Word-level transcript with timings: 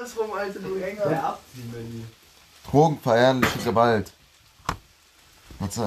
Andersrum, 0.00 0.32
Alter, 0.32 0.60
du 0.60 0.80
Hänger. 0.80 1.38
Drogen, 2.70 2.98
verherrliche 3.02 3.58
Gewalt. 3.64 4.10
Was, 5.58 5.76
äh, 5.76 5.80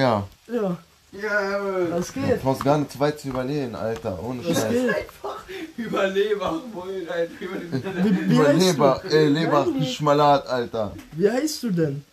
ja, 0.00 0.26
ja. 0.48 0.76
Ja, 1.12 1.60
was 1.90 2.12
Du 2.12 2.20
geht? 2.20 2.42
brauchst 2.42 2.64
gar 2.64 2.78
nicht 2.78 2.90
zu 2.90 2.98
weit 2.98 3.20
zu 3.20 3.28
überlegen, 3.28 3.76
Alter. 3.76 4.18
Ohne 4.20 4.44
Was 4.44 4.60
Scheiß. 4.60 4.70
geht? 4.72 4.88
einfach 4.96 5.44
Überleber 5.76 6.60
wollen, 6.72 7.08
Alter. 7.08 7.32
Über- 7.38 8.04
Wie, 8.04 8.30
wie 8.30 8.34
Über 8.34 8.48
heißt 8.48 8.58
Leber, 8.60 9.00
du? 9.08 9.16
äh, 9.16 9.28
Leber, 9.28 9.66
Nein, 9.72 9.84
Schmalat, 9.86 10.46
Alter. 10.48 10.92
Wie 11.12 11.30
heißt 11.30 11.62
du 11.62 11.70
denn? 11.70 12.04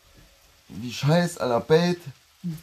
Wie 0.68 0.92
Scheiß, 0.94 1.40
Alter. 1.40 1.62
Bait, 1.62 1.98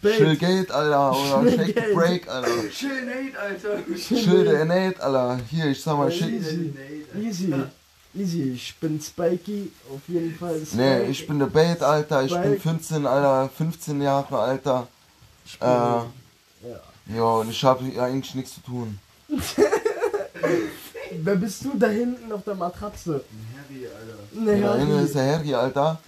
Bait. 0.00 0.16
Chillgate, 0.18 0.70
Alter. 0.70 1.10
Oder 1.10 1.50
Shake 1.50 1.66
the 1.66 1.72
Chillgate. 1.72 1.94
Break, 1.94 2.28
Alter. 2.28 2.70
Chill 2.70 3.04
Nate, 3.06 3.38
Alter. 3.40 3.78
Schilde 3.96 4.64
Nate, 4.64 5.02
Alter. 5.02 5.40
Hier, 5.50 5.66
ich 5.66 5.82
sag 5.82 5.96
mal, 5.96 6.12
shit. 6.12 6.28
Easy. 6.30 6.72
Easy. 7.20 7.54
Easy. 8.14 8.52
Ich 8.54 8.74
bin 8.80 9.00
Spikey. 9.00 9.70
Auf 9.92 10.00
jeden 10.08 10.34
Fall. 10.36 10.56
Spike. 10.64 10.76
Nee, 10.76 11.02
ich 11.10 11.26
bin 11.26 11.38
der 11.38 11.46
Bait, 11.46 11.82
Alter. 11.82 12.22
Ich 12.24 12.32
bin 12.32 12.42
Spike. 12.42 12.60
15, 12.60 13.06
Alter. 13.06 13.50
15 13.56 14.00
Jahre, 14.02 14.38
Alter. 14.38 14.88
Ich 15.44 15.58
bin- 15.58 15.68
Äh, 15.68 15.72
ja. 15.72 16.06
ja, 17.14 17.22
und 17.22 17.50
ich 17.50 17.62
habe 17.64 17.84
eigentlich 18.02 18.34
nichts 18.34 18.54
zu 18.54 18.60
tun. 18.62 18.98
Wer 21.10 21.36
bist 21.36 21.64
du 21.64 21.72
da 21.78 21.88
hinten 21.88 22.30
auf 22.32 22.42
der 22.44 22.54
Matratze? 22.54 23.24
Harry, 23.56 23.86
Alter. 23.86 24.18
Hinten 24.32 24.92
Harry. 24.94 25.04
ist 25.04 25.14
der 25.14 25.32
Harry, 25.36 25.54
Alter. 25.54 25.98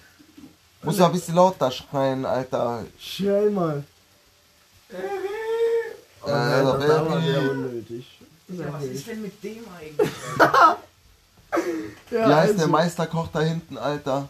Muss 0.83 0.99
ja 0.99 1.07
ein 1.07 1.13
bisschen 1.13 1.35
lauter 1.35 1.71
schreien, 1.71 2.25
Alter. 2.25 2.85
Schnell 2.99 3.51
mal. 3.51 3.85
Äh, 4.91 4.95
Oh, 6.23 6.27
Alter, 6.29 6.79
das 6.79 6.87
das 6.89 7.01
war 7.07 7.11
Harry. 7.13 7.33
sehr 7.33 7.51
unnötig. 7.51 8.21
Ja, 8.49 8.73
was 8.73 8.85
ist 8.85 9.07
denn 9.07 9.23
mit 9.23 9.43
dem 9.43 9.65
eigentlich? 9.79 10.11
Ja, 12.11 12.29
Wie 12.29 12.35
heißt 12.35 12.55
der 12.55 12.61
also, 12.63 12.69
Meisterkoch 12.69 13.29
da 13.33 13.41
hinten, 13.41 13.79
Alter? 13.79 14.29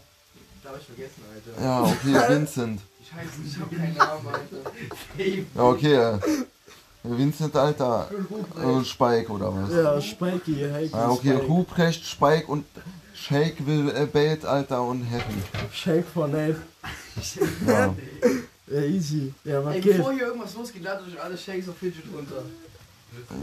Das 0.62 0.72
hab 0.72 0.78
ich 0.78 0.86
vergessen, 0.86 1.22
Alter. 1.34 1.62
Ja, 1.64 1.82
okay, 1.82 2.28
Vincent. 2.34 2.80
Scheiße, 3.08 3.40
ich 3.46 3.58
hab 3.58 3.70
keinen 3.70 3.96
Namen, 3.96 4.26
Alter. 4.26 4.70
Ja, 5.54 5.62
okay. 5.62 5.94
äh, 5.94 6.44
Vincent, 7.02 7.56
Alter. 7.56 8.10
Und 8.62 8.86
Spike 8.86 9.32
oder 9.32 9.54
was? 9.54 9.72
Ja, 9.72 10.00
Spikey, 10.00 10.56
hey, 10.56 10.90
Ah, 10.92 11.08
okay. 11.10 11.32
Ruprecht, 11.32 12.04
Spike 12.04 12.46
und 12.48 12.66
Shake 13.14 13.66
will 13.66 13.90
äh, 13.96 14.04
Bait, 14.04 14.44
Alter, 14.44 14.82
und 14.82 15.10
Harry. 15.10 15.24
Shake 15.72 16.06
von 16.12 16.30
Nate. 16.32 16.60
Ja. 17.66 17.94
Ja, 18.66 18.80
easy. 18.82 19.32
Ja, 19.44 19.64
was 19.64 19.74
Ey, 19.74 19.80
geht? 19.80 19.96
bevor 19.96 20.12
hier 20.12 20.26
irgendwas 20.26 20.54
losgeht, 20.54 20.82
ladet 20.84 21.08
euch 21.08 21.20
alle 21.20 21.36
Shakes 21.36 21.68
auf 21.68 21.76
Fidget 21.78 22.04
runter. 22.14 22.42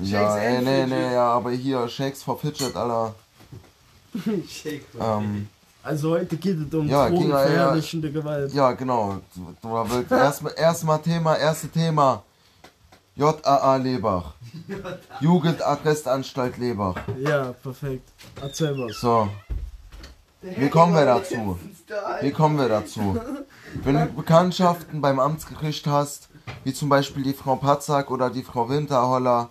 Ja, 0.04 0.38
ey, 0.38 0.58
and 0.58 0.66
nee, 0.66 0.84
Fidget. 0.84 0.90
nee, 1.00 1.14
ja, 1.14 1.26
aber 1.34 1.52
hier 1.52 1.90
Shakes 1.90 2.24
for 2.24 2.40
Fidget, 2.40 2.76
Alter. 2.76 3.16
Ähm, 5.00 5.48
Also 5.84 6.12
heute 6.12 6.36
geht 6.38 6.58
es 6.68 6.74
um 6.74 6.88
Ja, 6.88 7.08
ging 7.10 7.30
ja, 7.30 7.74
Gewalt. 7.76 8.54
ja, 8.54 8.72
genau. 8.74 9.22
Erstmal 10.10 10.54
erstmal 10.58 11.02
Thema, 11.02 11.36
erste 11.38 11.70
Thema. 11.70 12.24
JAA 13.16 13.78
Lebach. 13.78 14.34
Jugendarrestanstalt 15.22 16.58
Lebach. 16.58 16.96
Ja, 17.20 17.54
perfekt. 17.64 18.08
Erzähl 18.42 18.78
was. 18.78 19.00
So, 19.00 19.28
Wie 20.42 20.70
kommen 20.70 20.94
wir 20.94 21.06
dazu? 21.06 21.58
wie 22.22 22.32
kommen 22.32 22.58
wir 22.60 22.68
dazu? 22.70 23.18
Wenn 23.84 23.96
du 23.96 24.06
Bekanntschaften 24.08 25.02
beim 25.02 25.20
Amtsgericht 25.20 25.88
hast, 25.88 26.30
wie 26.64 26.74
zum 26.74 26.90
Beispiel 26.90 27.24
die 27.24 27.34
Frau 27.34 27.56
Patzak 27.56 28.12
oder 28.12 28.30
die 28.30 28.44
Frau 28.44 28.70
Winterholler 28.70 29.50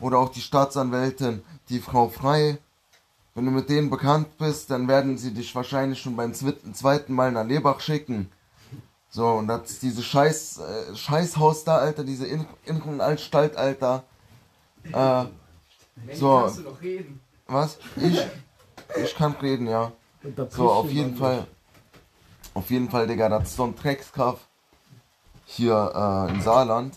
oder 0.00 0.18
auch 0.18 0.30
die 0.30 0.40
Staatsanwältin, 0.40 1.42
die 1.68 1.80
Frau 1.80 2.08
Frei, 2.08 2.58
wenn 3.34 3.44
du 3.44 3.50
mit 3.50 3.68
denen 3.68 3.90
bekannt 3.90 4.38
bist, 4.38 4.70
dann 4.70 4.86
werden 4.86 5.18
sie 5.18 5.32
dich 5.34 5.54
wahrscheinlich 5.54 6.00
schon 6.00 6.16
beim 6.16 6.32
zweiten, 6.34 7.14
Mal 7.14 7.32
nach 7.32 7.44
Lebach 7.44 7.80
schicken. 7.80 8.30
So, 9.10 9.26
und 9.26 9.48
das 9.48 9.70
ist 9.70 9.82
diese 9.82 10.02
Scheiß, 10.02 10.58
äh, 10.58 10.96
Scheißhaus 10.96 11.64
da, 11.64 11.76
Alter, 11.76 12.04
diese 12.04 12.26
In 12.26 12.46
Innenanstalt, 12.64 13.56
Alter. 13.56 14.04
Äh, 14.84 15.24
So. 16.14 16.40
kannst 16.40 16.58
du 16.58 16.62
noch 16.62 16.80
reden? 16.80 17.20
was? 17.46 17.78
Ich? 17.96 18.20
Ich 19.02 19.14
kann 19.14 19.32
reden, 19.32 19.66
ja. 19.68 19.92
So, 20.50 20.70
auf 20.70 20.90
jeden 20.90 21.16
Fall. 21.16 21.46
Auf 22.54 22.70
jeden 22.70 22.88
Fall, 22.88 23.06
Digga, 23.06 23.28
das 23.28 23.50
ist 23.50 23.56
so 23.56 23.64
ein 23.64 23.74
Dreckskaff 23.74 24.38
hier 25.44 25.92
äh, 26.28 26.32
im 26.32 26.40
Saarland. 26.40 26.96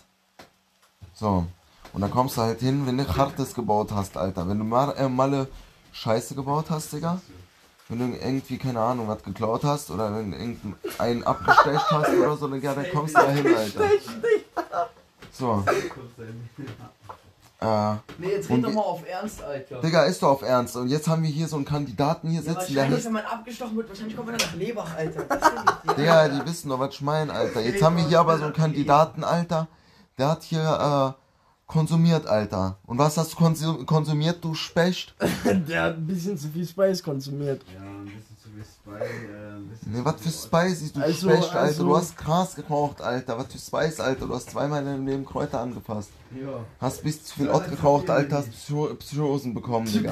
So. 1.13 1.45
Und 1.94 2.01
da 2.01 2.07
kommst 2.07 2.38
du 2.38 2.41
halt 2.41 2.59
hin, 2.59 2.85
wenn 2.85 2.97
du 2.97 3.07
Hartes 3.07 3.53
gebaut 3.56 3.91
hast, 3.91 4.17
Alter. 4.17 4.47
Wenn 4.47 4.59
du 4.59 4.63
mal, 4.63 4.91
äh, 4.97 5.09
Malle 5.09 5.47
Scheiße 5.97 6.35
gebaut 6.35 6.66
hast, 6.69 6.94
Digga. 6.94 7.19
Wenn 7.90 8.00
du 8.00 8.18
irgendwie, 8.18 8.58
keine 8.58 8.80
Ahnung, 8.80 9.08
was 9.08 9.24
geklaut 9.24 9.63
hast 9.63 9.90
oder 9.90 10.13
wenn 10.16 10.31
du 10.31 10.38
irgendeinen 10.38 11.24
abgestecht 11.24 11.90
hast 11.90 12.09
oder 12.09 12.38
so, 12.38 12.47
Digga, 12.47 12.74
dann 12.75 12.85
kommst 12.94 13.18
du 13.18 13.22
da 13.22 13.30
hin, 13.31 13.47
Alter. 13.47 13.90
So. 15.31 15.63
Äh, 17.59 17.96
Nee, 18.19 18.30
jetzt 18.34 18.50
red 18.52 18.63
doch 18.63 18.72
mal 18.72 18.81
auf 18.81 19.08
Ernst, 19.08 19.41
Alter. 19.41 19.81
Digga, 19.81 20.03
ist 20.03 20.22
doch 20.22 20.30
auf 20.30 20.41
Ernst. 20.44 20.75
Und 20.75 20.90
jetzt 20.90 21.08
haben 21.08 21.24
wir 21.24 21.30
hier 21.31 21.47
so 21.47 21.56
einen 21.56 21.66
Kandidaten 21.66 22.29
hier 22.29 22.41
Ja, 22.41 22.53
sitzen, 22.53 22.75
der 22.75 22.84
wahrscheinlich, 22.84 23.06
wenn 23.06 23.14
man 23.14 23.25
abgestochen 23.25 23.78
wird, 23.78 23.90
wahrscheinlich 23.90 24.16
kommt 24.16 24.29
man 24.29 24.38
dann 24.38 24.47
nach 24.47 24.56
Lebach, 24.56 24.96
Alter. 24.96 25.24
Dir? 25.24 25.94
Digga, 25.96 26.28
die 26.29 26.46
wissen 26.46 26.69
doch, 26.69 26.79
was 26.79 26.94
ich 26.94 27.02
meine, 27.02 27.34
Alter. 27.34 27.62
Jetzt 27.62 27.81
haben 27.81 27.97
wir 27.97 28.03
hier 28.03 28.19
aber 28.19 28.38
so 28.38 28.44
einen 28.44 28.53
Kandidaten, 28.53 29.24
Alter. 29.24 29.68
Der 30.19 30.29
hat 30.29 30.44
hier 30.44 31.16
äh, 31.18 31.26
konsumiert, 31.67 32.25
Alter. 32.25 32.78
Und 32.85 32.97
was 32.97 33.17
hast 33.17 33.33
du 33.33 33.38
konsu- 33.38 33.85
konsumiert, 33.85 34.44
du 34.44 34.53
Specht? 34.53 35.13
Der 35.67 35.83
hat 35.83 35.97
ein 35.97 36.07
bisschen 36.07 36.38
zu 36.38 36.47
viel 36.50 36.66
Spice 36.67 37.03
konsumiert. 37.03 37.61
Ja, 37.75 37.81
ein 37.81 38.05
bisschen 38.05 38.38
zu 38.41 38.50
viel 38.50 38.63
Spy, 38.63 39.03
äh, 39.03 39.57
ein 39.57 39.67
bisschen 39.67 39.91
Ne, 39.91 39.97
zu 40.00 40.05
was 40.05 40.22
für 40.22 40.29
Spicy, 40.29 40.94
du 40.94 41.01
Also, 41.01 41.29
Specht, 41.29 41.44
Alter. 41.44 41.59
also- 41.59 41.83
Du 41.85 41.97
hast 41.97 42.17
Gras 42.17 42.55
geraucht, 42.55 43.01
Alter. 43.01 43.38
Was 43.38 43.47
für 43.47 43.57
Spice, 43.59 44.00
Alter. 44.00 44.25
Du 44.28 44.33
hast 44.33 44.50
zweimal 44.50 44.79
in 44.81 44.85
deinem 44.88 45.05
Leben 45.07 45.25
Kräuter 45.25 45.59
angefasst. 45.59 46.09
Ja. 46.33 46.63
Hast 46.79 47.03
bis 47.03 47.23
zu 47.25 47.35
viel 47.35 47.50
Ott 47.50 47.69
geraucht, 47.69 48.09
Alter. 48.09 48.38
Hast 48.38 48.51
Psycho 48.51 48.95
Psychosen 48.95 49.53
bekommen, 49.53 49.85
Digga. 49.85 50.11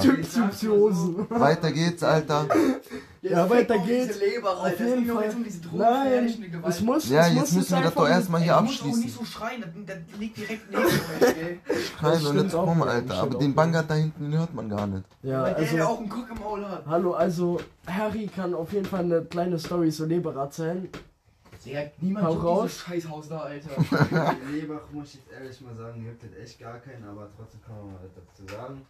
Psychose. 0.51 1.25
Weiter 1.29 1.71
geht's, 1.71 2.03
Alter. 2.03 2.47
Jetzt 3.25 3.33
Ja, 3.33 3.49
weiter 3.49 3.79
geht's. 3.79 4.19
Leber, 4.19 4.55
Auf 4.55 4.79
jeden 4.79 5.07
Fall. 5.07 5.23
jetzt 5.23 5.35
um 5.35 5.43
diese 5.43 5.59
Nein, 5.73 6.51
es 6.63 6.81
muss. 6.81 7.09
Ja, 7.09 7.21
es 7.21 7.27
jetzt 7.29 7.37
muss 7.37 7.53
müssen 7.53 7.75
wir 7.77 7.81
das 7.81 7.93
doch 7.95 8.07
erstmal 8.07 8.41
hier 8.41 8.55
du 8.55 8.61
musst 8.61 8.81
auch 8.81 8.85
nicht 8.85 8.93
abschließen. 8.95 9.19
so 9.19 9.25
schreien, 9.25 9.61
das, 9.61 9.69
das 9.87 10.19
liegt 10.19 10.37
direkt 10.37 10.69
neben 10.69 10.83
euch, 10.85 11.35
gell? 11.35 11.59
Schreien 11.97 12.37
und 12.37 12.53
rum, 12.53 12.79
ja, 12.81 12.85
Alter. 12.85 13.13
Aber 13.15 13.39
den 13.39 13.49
ja. 13.49 13.55
Bangert 13.55 13.89
da 13.89 13.95
hinten, 13.95 14.37
hört 14.37 14.53
man 14.53 14.69
gar 14.69 14.85
nicht. 14.85 15.05
Ja, 15.23 15.41
Weil 15.41 15.55
der 15.55 15.63
ja 15.63 15.71
also. 15.71 15.93
auch 15.93 15.99
einen 16.01 16.09
Guck 16.09 16.29
im 16.29 16.39
Maul 16.39 16.69
hat. 16.69 16.83
Hallo, 16.85 17.13
also 17.13 17.59
Harry 17.87 18.27
kann 18.27 18.53
auf 18.53 18.71
jeden 18.73 18.85
Fall 18.85 19.05
eine 19.05 19.23
kleine 19.25 19.57
Story 19.57 19.89
zu 19.89 20.05
Leber 20.05 20.35
erzählen. 20.35 20.87
Digga, 21.65 21.81
niemand 22.01 22.27
Hau 22.27 22.33
raus. 22.33 22.63
dieses 22.65 22.81
Scheißhaus 22.83 23.29
da, 23.29 23.39
Alter. 23.39 23.69
Lebach 24.51 24.81
muss 24.91 25.07
ich 25.07 25.15
jetzt 25.15 25.31
ehrlich 25.31 25.61
mal 25.61 25.75
sagen, 25.75 26.05
juckt 26.05 26.21
das 26.21 26.39
echt 26.39 26.59
gar 26.59 26.77
keinen, 26.77 27.03
aber 27.05 27.27
trotzdem 27.35 27.59
kann 27.63 27.75
man 27.75 27.87
mal 27.87 27.99
was 28.03 28.11
dazu 28.13 28.55
sagen. 28.55 28.85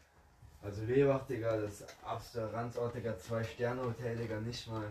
Also 0.65 0.81
Lebach, 0.83 1.25
Digga, 1.27 1.57
das 1.57 1.83
absolute 2.05 2.51
Ranzort, 2.53 2.95
Digga, 2.95 3.17
zwei 3.19 3.43
Sterne 3.43 3.81
Hotel, 3.83 4.17
Digga, 4.17 4.39
nicht 4.39 4.67
mal, 4.69 4.83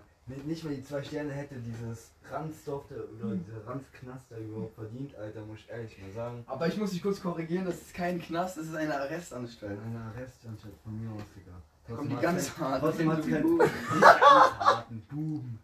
nicht, 0.46 0.64
mal 0.64 0.74
die 0.74 0.84
zwei 0.84 1.02
Sterne 1.02 1.32
hätte 1.32 1.56
dieses 1.56 2.10
Ranzdorf 2.30 2.84
da- 2.88 2.94
oder 3.26 3.34
dieser 3.34 3.66
Ranzknaster 3.66 4.38
überhaupt 4.38 4.74
verdient, 4.76 5.14
Alter, 5.16 5.40
muss 5.44 5.58
ich 5.58 5.68
ehrlich 5.70 5.98
mal 6.00 6.12
sagen. 6.12 6.44
Aber 6.46 6.68
ich 6.68 6.76
muss 6.78 6.90
dich 6.92 7.02
kurz 7.02 7.20
korrigieren, 7.20 7.64
das 7.66 7.74
ist 7.76 7.92
kein 7.94 8.22
Knast, 8.22 8.56
das 8.56 8.66
ist 8.66 8.74
eine 8.76 8.94
Arrestanstalt. 8.98 9.78
Eine 9.84 10.00
Arrestanstalt 10.00 10.74
von 10.84 11.00
mir 11.00 11.10
aus, 11.10 11.22
Digga. 11.36 11.96
Kommen 11.96 12.08
die 12.08 12.16
ganz 12.16 12.54
kein- 12.54 12.64
hart. 12.64 12.80
Trotzdem 12.80 13.10
hat 13.12 13.18
es 13.18 13.26
keinen 13.28 13.42
Buben. 13.42 13.70
harten 14.00 15.00
Buben. 15.10 15.58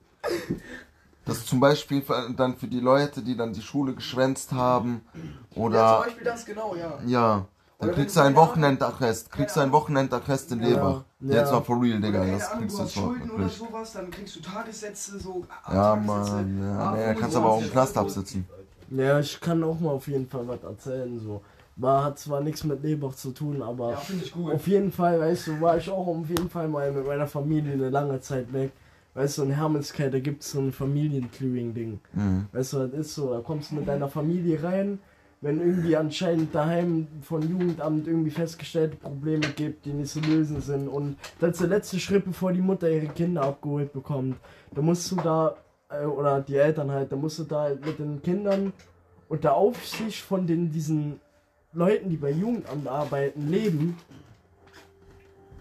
Das 1.25 1.39
ist 1.39 1.49
zum 1.49 1.61
Beispiel 1.61 2.03
für- 2.03 2.31
dann 2.37 2.57
für 2.57 2.67
die 2.67 2.81
Leute, 2.81 3.23
die 3.23 3.37
dann 3.37 3.53
die 3.53 3.63
Schule 3.63 3.95
geschwänzt 3.95 4.53
haben 4.53 5.03
Ja, 5.15 5.63
oder 5.63 5.95
zum 5.97 6.05
Beispiel 6.07 6.25
das 6.25 6.45
genau, 6.45 6.75
ja. 6.75 6.99
ja, 7.07 7.47
dann 7.81 7.93
kriegst 7.93 8.17
du 8.17 8.21
einen 8.21 8.35
keine 8.35 8.47
Wochenendarrest, 8.47 9.33
kriegst 9.33 9.57
du 9.57 9.61
einen 9.61 9.73
Wochenendarrest 9.73 10.53
in 10.53 10.61
Ja. 10.63 10.69
Lebach. 10.69 11.05
Ja. 11.21 11.35
Jetzt 11.37 11.53
mal 11.53 11.61
for 11.63 11.81
real, 11.83 12.01
Digga, 12.01 12.25
das 12.25 12.51
kriegst 12.53 12.79
du 12.79 12.85
so 12.85 13.01
Schulden 13.01 13.31
oder 13.31 13.49
sowas, 13.49 13.93
dann 13.93 14.11
kriegst 14.11 14.37
du 14.37 14.41
Tagessätze, 14.41 15.19
so 15.19 15.45
Ja, 15.69 15.95
Tagessätze. 15.97 16.33
Mann, 16.33 16.63
ja, 16.63 16.79
Ah, 16.79 16.93
nee, 16.97 17.05
kannst 17.19 17.37
25 17.37 17.37
aber 17.37 17.51
auch 17.51 17.63
im 17.63 17.71
Knast 17.71 17.99
absitzen. 17.99 18.47
Ja, 18.91 19.21
ich 19.21 19.41
kann 19.41 19.63
auch 19.65 19.79
mal 19.81 19.91
auf 19.91 20.09
jeden 20.09 20.29
Fall 20.29 20.47
was 20.49 20.63
erzählen. 20.63 21.19
So. 21.21 21.41
War, 21.77 22.05
hat 22.05 22.19
zwar 22.19 22.41
nichts 22.43 22.65
mit 22.65 22.83
Lebach 22.83 23.15
zu 23.15 23.31
tun, 23.31 23.63
aber 23.63 23.93
Ja, 23.93 23.97
finde 23.97 24.25
ich 24.25 24.33
gut. 24.33 24.53
auf 24.53 24.67
jeden 24.67 24.93
Fall, 24.93 25.19
weißt 25.21 25.47
du, 25.47 25.61
war 25.61 25.77
ich 25.79 25.89
auch 25.89 26.07
auf 26.07 26.29
jeden 26.29 26.51
Fall 26.51 26.69
mal 26.69 26.91
mit 26.93 27.07
meiner 27.07 27.27
Familie 27.27 27.73
eine 27.73 27.89
lange 27.91 28.21
Zeit 28.21 28.53
weg. 28.53 28.73
Weißt 29.15 29.39
du, 29.39 29.43
in 29.45 29.51
Hermelskeit, 29.53 30.13
da 30.15 30.21
gibt 30.21 30.43
es 30.43 30.53
so 30.53 30.61
ein 30.61 30.73
Familienclearing-Ding. 30.73 31.99
Mhm. 32.13 32.47
Weißt 32.53 32.73
du, 32.75 32.87
das 32.87 33.01
ist 33.01 33.15
so, 33.15 33.33
da 33.33 33.41
kommst 33.41 33.71
du 33.71 33.77
mit 33.77 33.89
deiner 33.89 34.09
Familie 34.09 34.63
rein, 34.63 34.99
wenn 35.43 35.61
irgendwie 35.61 35.97
anscheinend 35.97 36.55
daheim 36.55 37.09
von 37.23 37.43
Jugendamt 37.43 38.07
irgendwie 38.07 38.31
festgestellte 38.31 38.97
Probleme 38.97 39.49
gibt, 39.57 39.87
die 39.87 39.93
nicht 39.93 40.13
zu 40.13 40.21
lösen 40.21 40.61
sind 40.61 40.89
und 40.89 41.17
das 41.39 41.53
ist 41.53 41.61
der 41.63 41.69
letzte 41.69 41.99
Schritt, 41.99 42.27
bevor 42.27 42.53
die 42.53 42.61
Mutter 42.61 42.91
ihre 42.91 43.07
Kinder 43.07 43.43
abgeholt 43.43 43.93
bekommt. 43.93 44.37
Da 44.75 44.83
musst 44.83 45.11
du 45.11 45.17
da, 45.17 45.57
äh, 45.89 46.05
oder 46.05 46.41
die 46.43 46.57
Eltern 46.57 46.91
halt, 46.91 47.11
da 47.11 47.17
musst 47.17 47.39
du 47.39 47.45
da 47.45 47.63
halt 47.63 47.85
mit 47.85 47.99
den 47.99 48.23
Kindern 48.23 48.73
unter 49.29 49.55
Aufsicht 49.55 50.21
von 50.21 50.47
den, 50.47 50.71
diesen 50.71 51.21
Leuten, 51.73 52.11
die 52.11 52.17
bei 52.17 52.33
Jugendamt 52.33 52.87
arbeiten, 52.89 53.49
leben. 53.49 53.97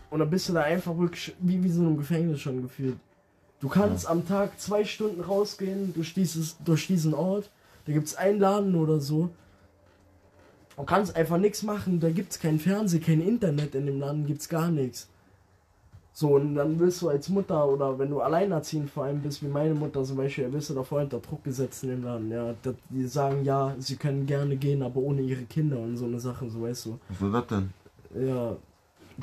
Und 0.10 0.20
dann 0.20 0.30
bist 0.30 0.50
du 0.50 0.54
da 0.54 0.62
einfach 0.64 0.98
wirklich 0.98 1.36
wie, 1.40 1.64
wie 1.64 1.70
so 1.70 1.82
einem 1.82 1.98
Gefängnis 1.98 2.42
schon 2.42 2.64
gefühlt. 2.64 2.98
Du 3.62 3.70
kannst 3.70 4.10
am 4.10 4.28
Tag 4.28 4.60
zwei 4.60 4.84
Stunden 4.84 5.22
rausgehen 5.22 5.94
durch, 5.94 6.14
dieses, 6.14 6.58
durch 6.64 6.88
diesen 6.88 7.14
Ort. 7.14 7.52
Da 7.86 7.94
gibt 7.94 8.08
es 8.08 8.16
einen 8.16 8.40
Laden 8.40 8.75
oder 8.75 9.00
so. 9.00 9.30
Du 10.80 10.86
kannst 10.86 11.14
einfach 11.14 11.38
nichts 11.38 11.62
machen. 11.62 12.00
Da 12.00 12.10
gibt 12.10 12.31
es 12.31 12.40
kein 12.40 12.58
Fernsehen, 12.58 13.04
kein 13.04 13.20
Internet 13.20 13.76
in 13.76 13.86
dem 13.86 14.00
Laden, 14.00 14.26
gibt 14.26 14.40
es 14.40 14.48
gar 14.48 14.72
nichts. 14.72 15.10
So, 16.14 16.36
und 16.36 16.56
dann 16.56 16.80
wirst 16.80 17.02
du 17.02 17.10
als 17.10 17.28
Mutter 17.28 17.68
oder 17.68 18.00
wenn 18.00 18.10
du 18.10 18.22
alleinerziehend 18.22 18.90
vor 18.90 19.04
allem 19.04 19.22
bist, 19.22 19.44
wie 19.44 19.48
meine 19.48 19.74
Mutter 19.74 20.04
zum 20.04 20.18
Beispiel, 20.18 20.52
wirst 20.52 20.70
du 20.70 20.74
davor 20.74 21.02
unter 21.02 21.20
Druck 21.20 21.44
gesetzt 21.44 21.84
in 21.84 21.90
dem 21.90 22.04
Laden. 22.04 22.31
Ja, 22.31 22.54
die 22.90 23.08
sagen, 23.08 23.44
ja, 23.44 23.76
sie 23.78 23.98
können 23.98 24.26
gerne 24.26 24.56
gehen, 24.56 24.81
aber 24.81 25.02
ohne 25.02 25.22
ihre 25.22 25.44
Kinder 25.44 25.78
und 25.78 25.98
so 25.98 26.06
eine 26.06 26.20
Sache, 26.20 26.50
so 26.50 26.62
weißt 26.62 26.86
du. 26.86 27.00
Was 27.10 27.22
war 27.22 27.42
das 27.42 27.48
denn? 27.48 27.70
Ja, 28.28 28.56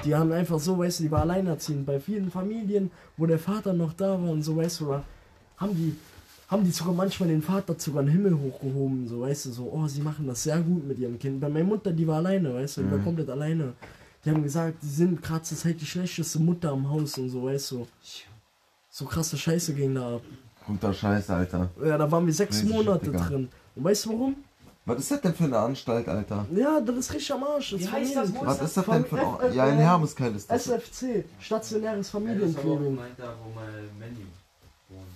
die 0.05 0.15
haben 0.15 0.33
einfach 0.33 0.59
so, 0.59 0.79
weißt 0.79 1.01
du, 1.01 1.05
die 1.05 1.11
war 1.11 1.23
alleinerziehend. 1.23 1.87
Bei 1.87 2.01
vielen 2.01 2.31
Familien, 2.31 2.91
wo 3.17 3.25
der 3.25 3.39
Vater 3.39 3.73
noch 3.73 3.95
da 3.95 4.11
war 4.13 4.31
und 4.31 4.43
so, 4.43 4.57
weißt 4.57 4.81
du, 4.81 4.87
da 4.89 5.05
haben 5.57 5.75
die, 5.75 5.97
haben 6.49 6.65
die 6.65 6.71
sogar 6.71 6.95
manchmal 6.95 7.29
den 7.29 7.43
Vater 7.43 7.75
sogar 7.79 8.03
in 8.03 8.07
den 8.09 8.13
Himmel 8.17 8.39
hochgehoben, 8.39 9.09
so, 9.09 9.21
weißt 9.23 9.47
du, 9.47 9.51
so, 9.51 9.71
oh, 9.73 9.87
sie 9.89 10.01
machen 10.01 10.27
das 10.27 10.43
sehr 10.45 10.59
gut 10.61 10.87
mit 10.87 10.99
ihrem 10.99 11.19
Kind. 11.19 11.41
Bei 11.41 11.49
meiner 11.49 11.65
Mutter, 11.65 11.93
die 11.93 12.07
war 12.07 12.17
alleine, 12.17 12.55
weißt 12.55 12.77
du, 12.79 12.83
die 12.83 12.91
war 12.93 12.99
Mhm. 12.99 13.05
komplett 13.05 13.31
alleine. 13.31 13.73
Die 14.25 14.31
haben 14.31 14.43
gesagt, 14.43 14.77
die 14.83 14.89
sind 14.89 15.23
gerade 15.23 15.43
zur 15.43 15.57
Zeit 15.59 15.81
die 15.81 15.87
schlechteste 15.87 16.39
Mutter 16.39 16.71
am 16.71 16.89
Haus 16.89 17.17
und 17.19 17.29
so, 17.31 17.45
weißt 17.45 17.73
du. 17.73 17.87
So 18.91 19.05
krasse 19.05 19.37
Scheiße 19.37 19.75
ging 19.75 19.95
da 19.95 20.17
ab. 20.17 20.23
Guter 20.67 20.93
Scheiß, 20.93 21.31
Alter. 21.31 21.69
Ja, 21.85 21.97
da 21.99 22.11
waren 22.11 22.27
wir 22.27 22.33
sechs 22.35 22.57
Richtig, 22.63 22.73
Monate 22.75 23.05
Digga. 23.07 23.25
drin. 23.29 23.49
Und 23.77 23.85
weißt 23.85 24.07
du 24.07 24.11
warum? 24.11 24.37
Was 24.85 24.99
ist 25.01 25.11
das 25.11 25.21
denn 25.21 25.35
für 25.35 25.45
eine 25.45 25.59
Anstalt, 25.59 26.09
Alter? 26.09 26.47
Ja, 26.55 26.81
das 26.81 26.97
ist 26.97 27.13
richtig 27.15 27.33
am 27.33 27.43
Arsch. 27.45 27.73
Das 27.73 27.81
Wie 27.81 27.89
heißt 27.89 28.17
das? 28.17 28.35
Wo 28.35 28.47
Was 28.47 28.63
ist 28.63 28.77
das 28.77 28.85
Von 28.85 28.95
denn 28.95 29.05
für 29.05 29.17
F- 29.19 29.41
ein... 29.41 29.55
Ja, 29.55 29.69
in 29.69 29.79
Hermeskeil 29.79 30.35
ist 30.37 30.49
das. 30.51 30.67
SFC, 30.69 31.25
stationäres 31.41 31.83
Ja, 31.89 31.97
das 31.97 32.07
ist 32.07 32.15
aber 32.15 32.19
auch 32.19 32.23
Familienclearing. 32.77 32.95
gemeint, 32.97 33.15
da 33.19 33.35
wo 33.45 33.51
mein 33.55 33.99
Menü 33.99 34.27
wohnt. 34.89 35.16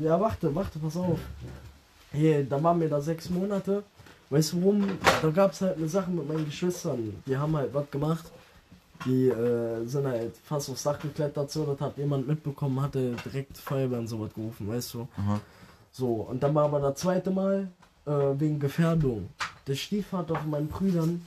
Ja, 0.00 0.20
warte, 0.20 0.54
warte, 0.54 0.78
pass 0.78 0.96
auf. 0.96 1.18
Hier, 2.12 2.44
da 2.44 2.62
waren 2.62 2.80
wir 2.80 2.88
da 2.88 3.00
sechs 3.00 3.30
Monate. 3.30 3.82
Weißt 4.28 4.52
du 4.52 4.60
warum? 4.60 4.86
Da 5.22 5.30
gab 5.30 5.52
es 5.52 5.60
halt 5.60 5.76
eine 5.76 5.88
Sache 5.88 6.10
mit 6.10 6.28
meinen 6.28 6.44
Geschwistern. 6.44 7.22
Die 7.26 7.36
haben 7.36 7.56
halt 7.56 7.74
was 7.74 7.90
gemacht. 7.90 8.24
Die 9.06 9.28
äh, 9.28 9.84
sind 9.86 10.06
halt 10.06 10.36
fast 10.36 10.68
aufs 10.70 10.82
Dach 10.82 10.98
geklettert, 10.98 11.50
so, 11.50 11.64
das 11.64 11.80
hat 11.80 11.96
jemand 11.96 12.28
mitbekommen, 12.28 12.82
hatte 12.82 13.16
direkt 13.24 13.56
Feuerwehr 13.56 13.98
und 13.98 14.08
sowas 14.08 14.32
gerufen, 14.34 14.68
weißt 14.68 14.94
du. 14.94 15.08
Aha. 15.16 15.40
So, 15.90 16.06
und 16.30 16.42
dann 16.42 16.54
war 16.54 16.64
aber 16.64 16.80
das 16.80 17.00
zweite 17.00 17.30
Mal 17.30 17.68
äh, 18.04 18.10
wegen 18.10 18.60
Gefährdung. 18.60 19.30
Der 19.66 19.74
Stiefvater 19.74 20.36
von 20.36 20.50
meinen 20.50 20.68
Brüdern, 20.68 21.24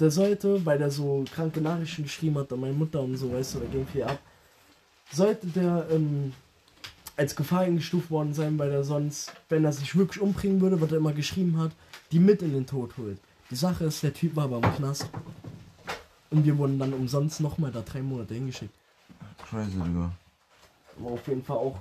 der 0.00 0.10
sollte, 0.10 0.64
weil 0.64 0.78
der 0.78 0.90
so 0.90 1.22
kranke 1.34 1.60
Nachrichten 1.60 2.04
geschrieben 2.04 2.38
hat 2.38 2.50
an 2.52 2.60
meine 2.60 2.72
Mutter 2.72 3.00
und 3.00 3.16
so, 3.16 3.30
weißt 3.30 3.54
du, 3.56 3.58
da 3.60 3.66
ging 3.66 3.86
viel 3.86 4.04
ab, 4.04 4.18
sollte 5.12 5.46
der 5.48 5.86
ähm, 5.90 6.32
als 7.16 7.34
Gefahr 7.36 7.60
eingestuft 7.60 8.10
worden 8.10 8.34
sein, 8.34 8.58
weil 8.58 8.70
er 8.70 8.84
sonst, 8.84 9.32
wenn 9.48 9.64
er 9.64 9.72
sich 9.72 9.96
wirklich 9.96 10.20
umbringen 10.22 10.60
würde, 10.60 10.80
was 10.80 10.90
er 10.90 10.98
immer 10.98 11.12
geschrieben 11.12 11.58
hat, 11.58 11.72
die 12.12 12.18
mit 12.18 12.42
in 12.42 12.52
den 12.52 12.66
Tod 12.66 12.96
holt. 12.98 13.18
Die 13.50 13.56
Sache 13.56 13.84
ist, 13.84 14.02
der 14.02 14.12
Typ 14.12 14.36
war 14.36 14.44
aber 14.44 14.56
im 14.56 14.74
Knast. 14.74 15.08
Und 16.30 16.44
wir 16.44 16.58
wurden 16.58 16.78
dann 16.78 16.92
umsonst 16.92 17.40
nochmal 17.40 17.70
da 17.70 17.80
drei 17.80 18.02
Monate 18.02 18.34
hingeschickt. 18.34 18.74
Crazy, 19.48 19.70
Digga. 19.70 20.10
War 20.98 21.12
auf 21.12 21.26
jeden 21.28 21.42
Fall 21.44 21.56
auch 21.56 21.78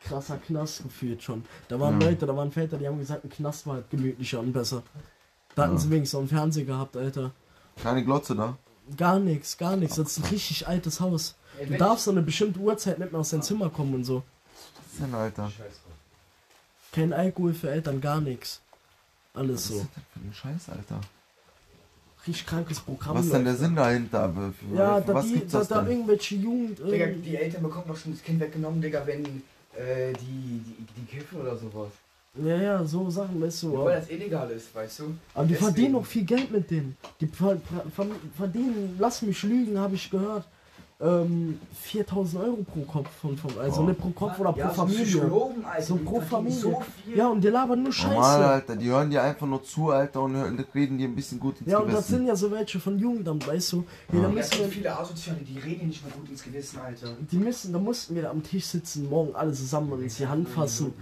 krasser 0.00 0.36
Knast 0.36 0.82
gefühlt 0.82 1.22
schon. 1.22 1.44
Da 1.68 1.80
waren 1.80 2.00
Ja. 2.00 2.08
Leute, 2.08 2.26
da 2.26 2.36
waren 2.36 2.52
Väter, 2.52 2.76
die 2.76 2.86
haben 2.86 2.98
gesagt, 2.98 3.24
ein 3.24 3.30
Knast 3.30 3.66
war 3.66 3.74
halt 3.74 3.90
gemütlicher 3.90 4.40
und 4.40 4.52
besser. 4.52 4.82
Da 5.54 5.62
hatten 5.64 5.74
Ja. 5.74 5.78
sie 5.80 5.90
wenigstens 5.90 6.12
so 6.12 6.18
einen 6.18 6.28
Fernseher 6.28 6.64
gehabt, 6.64 6.96
Alter. 6.96 7.32
Keine 7.82 8.04
Glotze 8.04 8.36
da? 8.36 8.56
Gar 8.96 9.18
nichts, 9.18 9.56
gar 9.58 9.76
nichts. 9.76 9.96
Das 9.96 10.12
ist 10.16 10.18
ein 10.18 10.30
richtig 10.30 10.66
altes 10.68 11.00
Haus. 11.00 11.34
Du 11.66 11.76
darfst 11.76 12.04
so 12.04 12.10
eine 12.10 12.22
bestimmte 12.22 12.60
Uhrzeit 12.60 12.98
nicht 12.98 13.10
mehr 13.12 13.20
aus 13.20 13.30
deinem 13.30 13.42
Zimmer 13.42 13.70
kommen 13.70 13.94
und 13.94 14.04
so. 14.04 14.22
Was 14.76 14.92
ist 14.92 15.02
denn, 15.02 15.14
Alter? 15.14 15.50
Kein 16.92 17.12
Alkohol 17.12 17.54
für 17.54 17.70
Eltern, 17.70 18.00
gar 18.00 18.20
nichts. 18.20 18.60
Alles 19.34 19.56
Was 19.56 19.68
so. 19.68 19.74
ist 19.74 19.82
das 19.82 19.90
denn 19.94 20.04
für 20.12 20.28
ein 20.28 20.34
Scheiß, 20.34 20.68
Alter? 20.70 21.00
Richtig 22.26 22.46
krankes 22.46 22.80
Programm. 22.80 23.16
Was 23.16 23.26
ist 23.26 23.32
denn 23.34 23.44
der. 23.44 23.54
Sinn 23.54 23.76
dahinter? 23.76 24.32
Für, 24.32 24.52
für, 24.52 24.76
Ja, 24.76 25.00
für 25.00 25.06
da, 25.06 25.14
was 25.14 25.26
die, 25.26 25.32
gibt's 25.34 25.52
da, 25.52 25.58
das 25.60 25.68
da 25.68 25.82
denn? 25.82 25.92
irgendwelche 25.92 26.34
Jugend. 26.34 26.78
Digga, 26.80 27.06
die 27.06 27.36
Eltern 27.36 27.62
bekommen 27.62 27.84
doch 27.88 27.96
schon 27.96 28.12
das 28.12 28.22
Kind 28.22 28.40
weggenommen, 28.40 28.80
Digga, 28.82 29.06
wenn 29.06 29.24
äh, 29.24 30.12
die, 30.14 30.62
die, 30.64 30.86
die 30.96 31.04
kiffen 31.06 31.40
oder 31.40 31.56
sowas. 31.56 31.90
ja, 32.42 32.56
ja, 32.56 32.84
so 32.84 33.08
Sachen, 33.08 33.40
weißt 33.40 33.62
du. 33.62 33.84
Weil 33.84 34.00
das 34.00 34.10
illegal 34.10 34.50
ist, 34.50 34.74
weißt 34.74 34.98
du? 35.00 35.14
Aber 35.34 35.44
die 35.46 35.52
Deswegen. 35.54 35.72
verdienen 35.72 35.94
auch 35.96 36.06
viel 36.06 36.24
Geld 36.24 36.50
mit 36.50 36.70
denen. 36.70 36.96
Die 37.20 37.26
ver 37.28 37.56
ver 37.94 38.06
verdienen, 38.36 38.96
lass 38.98 39.22
mich 39.22 39.42
lügen, 39.44 39.78
habe 39.78 39.94
ich 39.94 40.10
gehört, 40.10 40.44
ähm, 41.00 41.60
4000 41.80 42.42
Euro 42.42 42.56
pro 42.64 42.80
Kopf. 42.82 43.08
Von, 43.20 43.36
von, 43.36 43.50
also 43.60 43.82
Oh. 43.82 43.84
nicht 43.84 44.00
pro 44.00 44.10
Kopf 44.10 44.38
oder 44.40 44.52
pro 44.52 44.58
ja, 44.58 44.68
so 44.70 44.74
Familie. 44.74 45.30
So 45.80 45.96
die 45.96 46.04
pro 46.04 46.20
Familie. 46.20 46.58
So. 46.58 46.82
Ja, 47.14 47.28
und 47.28 47.40
die 47.42 47.48
labern 47.48 47.82
nur 47.84 47.92
Normal, 47.94 48.16
Scheiße. 48.16 48.46
Alter. 48.46 48.76
Die 48.76 48.86
hören 48.88 49.10
dir 49.10 49.22
einfach 49.22 49.46
nur 49.46 49.62
zu, 49.62 49.90
Alter, 49.90 50.22
und 50.22 50.34
hören, 50.34 50.64
reden 50.74 50.98
dir 50.98 51.06
ein 51.08 51.14
bisschen 51.14 51.38
gut 51.38 51.60
ins 51.60 51.70
Ja, 51.70 51.78
und 51.78 51.86
das 51.92 52.06
Gewissen. 52.06 52.16
sind 52.18 52.26
ja 52.26 52.34
so 52.36 52.50
welche 52.50 52.80
von 52.80 52.98
Jugendamt, 52.98 53.46
weißt 53.46 53.72
du. 53.72 53.84
Hier, 54.10 54.20
Ja. 54.20 54.26
da 54.28 54.28
Ja, 54.28 54.28
es 54.28 54.34
müssen 54.34 54.50
gibt 54.50 54.62
wir, 54.64 54.68
viele 54.70 54.98
Asoziale, 54.98 55.38
die 55.40 55.58
reden 55.58 55.86
nicht 55.88 56.02
mal 56.04 56.10
gut 56.18 56.28
ins 56.30 56.42
Gewissen, 56.42 56.78
Alter. 56.80 57.08
die 57.30 57.36
müssen, 57.36 57.72
da 57.72 57.78
mussten 57.78 58.14
wir 58.16 58.28
am 58.30 58.42
Tisch 58.42 58.64
sitzen, 58.66 59.08
morgen 59.08 59.34
alle 59.36 59.52
zusammen 59.52 59.92
und 59.92 60.02
uns 60.02 60.16
die 60.16 60.26
Hand 60.26 60.48
fassen, 60.48 60.92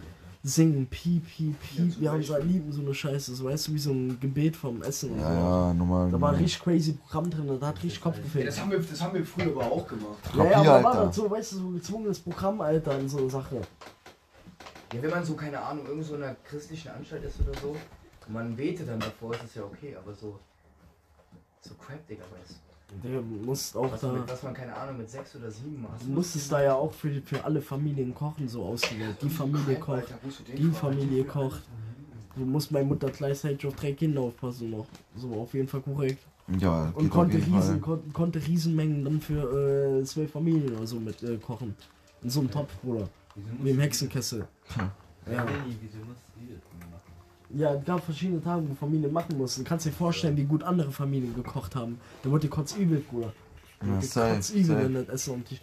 singen, 0.47 0.87
piep, 0.87 1.27
piep, 1.27 1.57
piep. 1.61 2.01
Wir 2.01 2.13
haben 2.13 2.23
so 2.23 2.37
lieben 2.39 2.71
so 2.73 2.81
eine 2.81 2.95
Scheiße, 2.95 3.35
so 3.35 3.45
weißt 3.47 3.67
du, 3.69 3.75
wie 3.75 3.79
so 3.79 3.91
ein 3.91 4.19
Gebet 4.21 4.55
vom 4.55 4.81
Essen. 4.83 5.19
Ja, 5.19 5.33
ja, 5.35 5.75
normal. 5.75 5.75
Da 5.75 5.85
war 5.85 6.05
ein 6.05 6.11
normal. 6.11 6.35
richtig 6.37 6.63
crazy 6.63 6.93
Programm 6.93 7.29
drin, 7.31 7.59
da 7.61 7.67
hat 7.67 7.77
richtig 7.83 8.01
Kopf 8.01 8.17
Ja, 8.17 8.23
gefehlt. 8.23 8.47
das, 8.49 8.61
haben 8.61 8.71
wir, 8.71 8.79
das 8.79 9.01
haben 9.01 9.15
wir 9.15 9.25
früher 9.27 9.47
aber 9.49 9.65
auch 9.73 9.87
gemacht. 9.89 10.19
Ja, 10.37 10.45
ja, 10.45 10.57
Rapier, 10.59 10.71
aber 10.71 10.85
war 10.85 10.93
Alter. 10.93 11.07
das 11.07 11.17
so, 11.17 11.31
weißt 11.31 11.53
du, 11.53 11.57
so 11.57 11.69
gezwungenes 11.71 12.21
Programm, 12.21 12.61
Alter, 12.61 12.97
und 12.97 13.09
so 13.09 13.19
eine 13.19 13.31
Sache. 13.31 13.61
Ja, 14.95 15.03
wenn 15.03 15.11
man 15.11 15.25
so, 15.25 15.35
keine 15.35 15.61
Ahnung, 15.61 15.85
irgend 15.87 16.05
so 16.05 16.15
in 16.15 16.23
einer 16.23 16.37
christlichen 16.49 16.91
Anstalt 16.91 17.25
ist 17.25 17.41
oder 17.41 17.59
so, 17.61 17.71
und 18.29 18.33
man 18.33 18.55
betet 18.55 18.89
dann 18.89 19.01
davor, 19.01 19.35
ist 19.35 19.43
das 19.43 19.55
ja 19.57 19.63
okay, 19.65 19.97
aber 19.97 20.15
so. 20.15 20.39
So 21.61 21.75
Crap, 21.75 22.07
Digga, 22.07 22.23
weißt 22.23 22.53
du. 22.53 22.66
Der 23.03 23.21
muss 23.21 23.75
auch 23.77 23.93
Was, 23.93 24.01
da. 24.01 24.13
mit, 24.13 24.29
was 24.29 24.43
man, 24.43 24.55
keine 24.55 24.75
Ahnung, 24.77 24.99
mit 24.99 25.11
sechs 25.11 25.35
oder 25.37 25.51
sieben 25.51 25.83
macht. 25.83 26.03
Du 26.03 26.11
musstest 26.11 26.51
da 26.53 26.63
ja 26.63 26.75
auch 26.75 26.93
für, 26.93 27.11
für 27.23 27.43
alle 27.45 27.61
Familien 27.61 28.15
kochen, 28.15 28.49
so 28.49 28.65
ausgewählt. 28.65 29.17
Die 29.23 29.29
Familie 29.29 29.77
kocht, 29.79 30.05
musst 30.25 30.43
die. 30.49 30.71
Familie 30.73 31.25
kocht. 31.25 31.63
Du 32.37 32.45
musst 32.45 32.71
meine 32.71 32.85
Mutter 32.85 33.09
gleichzeitig 33.11 33.67
auf 33.67 33.75
drei 33.75 33.93
Kinder 33.93 34.21
aufpassen 34.21 34.71
noch. 34.71 34.87
So, 35.17 35.33
auf 35.35 35.55
jeden 35.55 35.69
Fall 35.69 35.81
korrekt. 35.81 36.23
Ja, 36.59 36.93
Und 36.95 37.11
konnte, 37.11 37.39
jeden 37.39 37.55
riesen, 37.55 37.81
Fall. 37.83 37.99
kon 37.99 38.13
konnte 38.13 38.39
Riesenmengen 38.47 39.05
dann 39.05 39.21
für 39.21 39.99
äh, 40.01 40.05
zwölf 40.05 40.31
Familien 40.31 40.77
oder 40.77 40.87
so 40.87 41.01
mit 41.01 41.21
äh, 41.23 41.39
kochen. 41.39 41.75
In 42.23 42.31
so 42.31 42.41
einem 42.41 42.51
Topf, 42.51 42.73
Bruder. 42.83 43.09
Wie 43.35 43.71
im 43.71 43.77
musst 43.77 43.81
Hexenkessel. 43.81 44.47
du- 45.27 45.33
Ja. 45.33 45.45
Ja, 47.51 47.75
es 47.75 47.85
gab 47.85 48.05
verschiedene 48.05 48.43
Tage, 48.43 48.69
wo 48.69 48.75
Familien 48.75 49.13
machen 49.13 49.37
mussten. 49.39 49.65
Kannst 49.65 49.87
dir 49.87 49.93
vorstellen, 49.93 50.37
wie 50.37 50.45
gut 50.45 50.63
andere 50.63 50.91
Familien 50.91 51.35
gekocht 51.35 51.77
haben. 51.77 52.01
Da 52.23 52.31
wurde 52.31 52.43
dir 52.43 52.51
kotzübel, 52.51 52.99
Bruder. 53.01 53.33
Da 53.81 53.87
Ja, 53.87 54.01
safe, 54.03 54.35
kotzübel, 54.35 54.79
wenn 54.79 54.95
das 54.95 55.09
Essen 55.09 55.35
am 55.35 55.45
Tisch. 55.45 55.61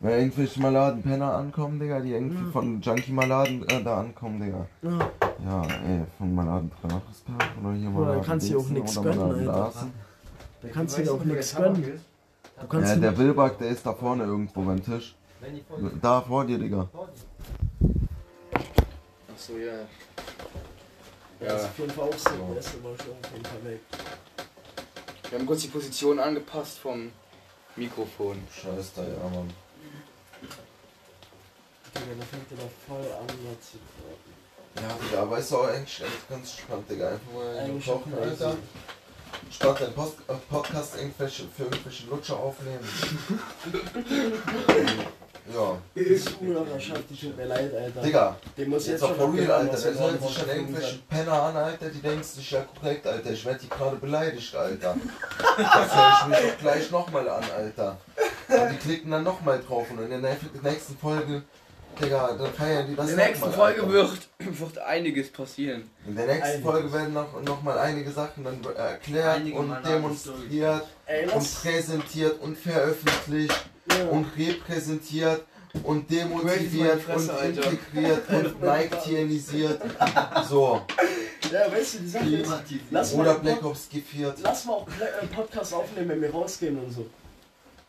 Wenn 0.00 0.18
irgendwelche 0.18 0.60
Maladen-Penner 0.60 1.34
ankommen, 1.34 1.80
Digga, 1.80 2.00
die 2.00 2.12
irgendwie 2.12 2.44
Ja. 2.44 2.50
von 2.50 2.80
Junkie-Maladen 2.80 3.68
äh, 3.68 3.82
da 3.82 4.00
ankommen, 4.00 4.40
Digga. 4.40 4.66
Ja, 4.82 5.10
Ja, 5.44 5.62
ey, 5.86 6.04
von 6.18 6.34
Maladen 6.34 6.70
Respekt 6.82 7.58
oder 7.60 7.72
hier 7.74 7.90
Bruder, 7.90 8.06
Maladen. 8.06 8.24
kannst 8.24 8.48
dir 8.48 8.58
auch 8.58 8.70
oder 8.70 9.02
gönnen, 9.02 9.48
Alter. 9.48 9.86
Da 10.62 10.68
kannst 10.68 10.98
du 10.98 11.02
dir 11.02 11.12
auch 11.12 11.24
nichts 11.24 11.54
gönnen. 11.54 12.00
Du 12.60 12.66
kannst 12.66 12.94
Ja, 12.94 13.00
der 13.00 13.18
Wilback, 13.18 13.58
der 13.58 13.68
ist 13.68 13.84
da 13.84 13.92
vorne 13.92 14.24
irgendwo 14.24 14.62
beim 14.62 14.82
Tisch. 14.82 15.14
Vor. 15.68 15.78
Da 16.00 16.20
vor 16.22 16.44
dir, 16.46 16.58
Digga. 16.58 16.88
Achso, 19.34 19.52
ja. 21.40 21.46
Ja, 21.46 21.54
ist 21.56 21.62
Ja. 21.62 21.68
auf 21.68 21.78
jeden 21.78 21.90
Fall 21.92 22.08
auch 22.08 22.18
so. 22.18 22.30
Der 22.30 22.56
Essen 22.58 22.84
war 22.84 22.96
schon 22.96 23.10
auf 23.12 23.30
jeden 23.32 23.44
Fall 23.44 23.64
weg. 23.64 23.80
Wir 25.30 25.38
haben 25.38 25.46
kurz 25.46 25.62
die 25.62 25.68
Position 25.68 26.18
angepasst 26.20 26.78
vom 26.78 27.10
Mikrofon. 27.76 28.42
Scheiß 28.52 28.92
da, 28.94 29.02
ja, 29.02 29.28
Mann. 29.34 29.52
Digga, 31.94 32.06
da 32.18 32.24
fängt 32.26 32.50
er 32.52 32.56
doch 32.58 32.70
voll 32.86 33.12
an, 33.12 33.26
jetzt 33.50 33.70
zu 33.72 33.78
Ja, 34.76 34.88
Digga, 35.04 35.30
weißt 35.30 35.50
du 35.50 35.56
auch 35.56 35.68
eigentlich 35.68 36.02
ganz 36.28 36.52
spannend, 36.58 36.90
Digga. 36.90 37.08
Einfach 37.08 37.32
mal 37.32 37.80
kochen. 37.84 38.14
Alter. 38.18 38.56
Statt 39.50 39.80
den 39.80 39.92
Post 39.94 40.14
äh, 40.28 40.34
Podcast 40.48 40.96
irgendwelche, 40.96 41.44
für 41.56 41.64
irgendwelche 41.64 42.06
Lutscher 42.06 42.36
aufnehmen. 42.38 42.80
ja. 45.54 45.78
Die 45.94 46.16
Zuhörerschaft, 46.16 47.04
die 47.10 47.16
tut 47.26 47.36
mir 47.36 47.44
leid, 47.46 47.74
Alter. 47.74 48.00
Digga, 48.02 48.36
Den 48.56 48.70
muss 48.70 48.86
jetzt 48.86 48.92
jetzt 48.92 49.02
auch 49.04 49.08
schon 49.08 49.16
for 49.16 49.34
real, 49.34 49.50
Alter. 49.50 49.72
er 49.72 49.78
soll 49.78 49.92
gerade 49.92 50.12
sich 50.12 50.18
schon 50.20 50.26
rausgefunden 50.26 50.56
irgendwelche. 50.56 50.98
Penner 51.08 51.42
an, 51.42 51.56
Alter, 51.56 51.88
die 51.88 52.00
denken 52.00 52.22
sich 52.22 52.50
ja 52.50 52.62
korrekt, 52.62 53.06
Alter. 53.06 53.30
Ich 53.30 53.44
werd 53.44 53.62
die 53.62 53.68
gerade 53.68 53.96
beleidigt, 53.96 54.54
Alter. 54.54 54.96
Das 55.56 55.96
höre 55.96 56.18
ich 56.20 56.26
mich 56.42 56.50
doch 56.52 56.58
gleich 56.58 56.90
nochmal 56.90 57.28
an, 57.28 57.44
Alter. 57.56 57.96
Und 58.48 58.70
die 58.72 58.76
klicken 58.76 59.10
dann 59.10 59.24
nochmal 59.24 59.60
drauf 59.66 59.86
und 59.90 60.10
in 60.10 60.22
der 60.22 60.36
nächsten 60.62 60.96
Folge 60.96 61.42
Digga, 62.00 62.34
dann 62.34 62.52
feiern 62.52 62.86
die 62.86 62.94
das 62.94 63.10
In 63.10 63.16
der 63.16 63.26
nächsten 63.28 63.48
nochmal, 63.50 63.74
Folge 63.74 63.80
Alter. 63.82 63.92
wird, 63.92 64.28
wird 64.60 64.78
einiges 64.78 65.32
passieren. 65.32 65.90
In 66.06 66.14
der 66.14 66.26
nächsten 66.26 66.44
Einiges. 66.44 66.62
Folge 66.70 66.92
werden 66.92 67.14
noch, 67.14 67.42
noch 67.42 67.62
mal 67.62 67.78
einige 67.78 68.10
Sachen 68.10 68.44
dann 68.44 68.62
erklärt 68.74 69.36
Einige 69.36 69.56
und 69.58 69.74
demonstriert 69.86 70.84
Ey, 71.06 71.28
und 71.28 71.62
präsentiert 71.62 72.40
und 72.42 72.58
veröffentlicht 72.58 73.66
Ja. 73.98 74.08
und 74.10 74.26
repräsentiert 74.36 75.42
und 75.82 76.10
demotiviert 76.10 77.02
Fresse, 77.02 77.32
und 77.32 77.38
Alter. 77.38 77.70
integriert 77.70 78.22
und 78.28 78.62
Nike-tiernisiert. 78.62 79.80
So, 80.48 80.80
Ja, 81.52 81.70
weißt 81.70 81.94
du, 81.94 81.98
die 82.00 82.08
Sache 82.08 82.24
ist, 82.36 82.50
lass 82.90 83.12
oder 83.14 83.34
mal, 83.34 83.38
Black 83.40 83.64
Ops 83.64 83.88
G4. 83.92 84.32
lass 84.42 84.64
mal 84.64 84.72
auch 84.74 84.88
äh, 84.88 85.26
Podcast 85.26 85.74
aufnehmen, 85.74 86.08
wenn 86.08 86.22
wir 86.22 86.30
rausgehen 86.30 86.78
und 86.78 86.90
so. 86.92 87.06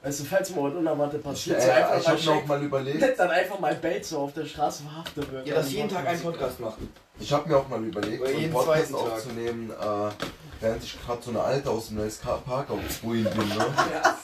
Du, 0.03 0.11
falls 0.23 0.55
mal 0.55 0.63
was 0.71 0.73
unerwartet 0.77 1.21
passiert, 1.23 1.61
so 1.61 1.67
Äh, 1.67 1.71
einfach 1.71 1.97
ich 1.99 2.05
mal 2.05 2.15
hab 2.15 2.25
mir 2.25 2.31
auch 2.43 2.45
mal 2.45 2.63
überlegt, 2.63 3.19
dann 3.19 3.29
einfach 3.29 3.59
mal 3.59 3.75
Bait 3.75 4.05
so 4.05 4.19
auf 4.19 4.33
der 4.33 4.45
Straße 4.45 4.83
verhaftet 4.83 5.31
wird. 5.31 5.47
Ja, 5.47 5.55
dass 5.55 5.71
jeden 5.71 5.89
Tag 5.89 6.07
einen 6.07 6.21
Podcast 6.21 6.59
machen. 6.59 6.89
ich 7.19 7.33
habe 7.33 7.49
mir 7.49 7.57
auch 7.57 7.67
mal 7.67 7.83
überlegt, 7.83 8.21
Oder 8.21 8.31
so 8.31 8.37
einen 8.37 8.51
Podcast 8.51 8.93
aufzunehmen, 8.93 9.71
äh, 9.71 10.23
während 10.61 10.83
ich 10.83 10.97
gerade 11.05 11.21
so 11.23 11.31
eine 11.31 11.41
Alte 11.41 11.69
aus 11.69 11.87
dem 11.87 11.97
Neues 11.97 12.17
Park 12.17 12.69
aufspulen 12.69 13.23
bin, 13.25 13.49
ne? 13.49 13.55
Ja, 13.93 14.17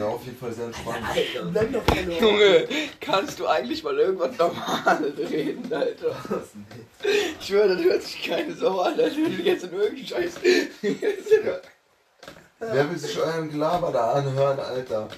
Aber 0.00 0.14
auf 0.14 0.24
jeden 0.24 0.36
Fall 0.36 0.52
sehr 0.52 0.66
entspannt. 0.66 0.98
Junge, 2.20 2.68
kannst 3.00 3.38
du 3.38 3.46
eigentlich 3.46 3.82
mal 3.82 3.98
irgendwas 3.98 4.36
Normales 4.38 5.12
reden, 5.30 5.72
Alter? 5.72 6.16
Ich 7.40 7.46
schwöre, 7.46 7.68
das 7.76 7.84
hört 7.84 8.02
sich 8.02 8.22
keine 8.22 8.54
Sau 8.54 8.80
an, 8.80 8.98
Alter. 8.98 9.10
Du 9.10 9.42
jetzt 9.42 9.64
in 9.64 9.72
irgendeinen 9.72 10.06
Scheiß. 10.06 10.34
Wer 12.60 12.90
will 12.90 12.98
sich 12.98 13.18
euren 13.18 13.50
Gelaber 13.50 13.90
da 13.92 14.12
anhören, 14.12 14.58
Alter? 14.60 15.08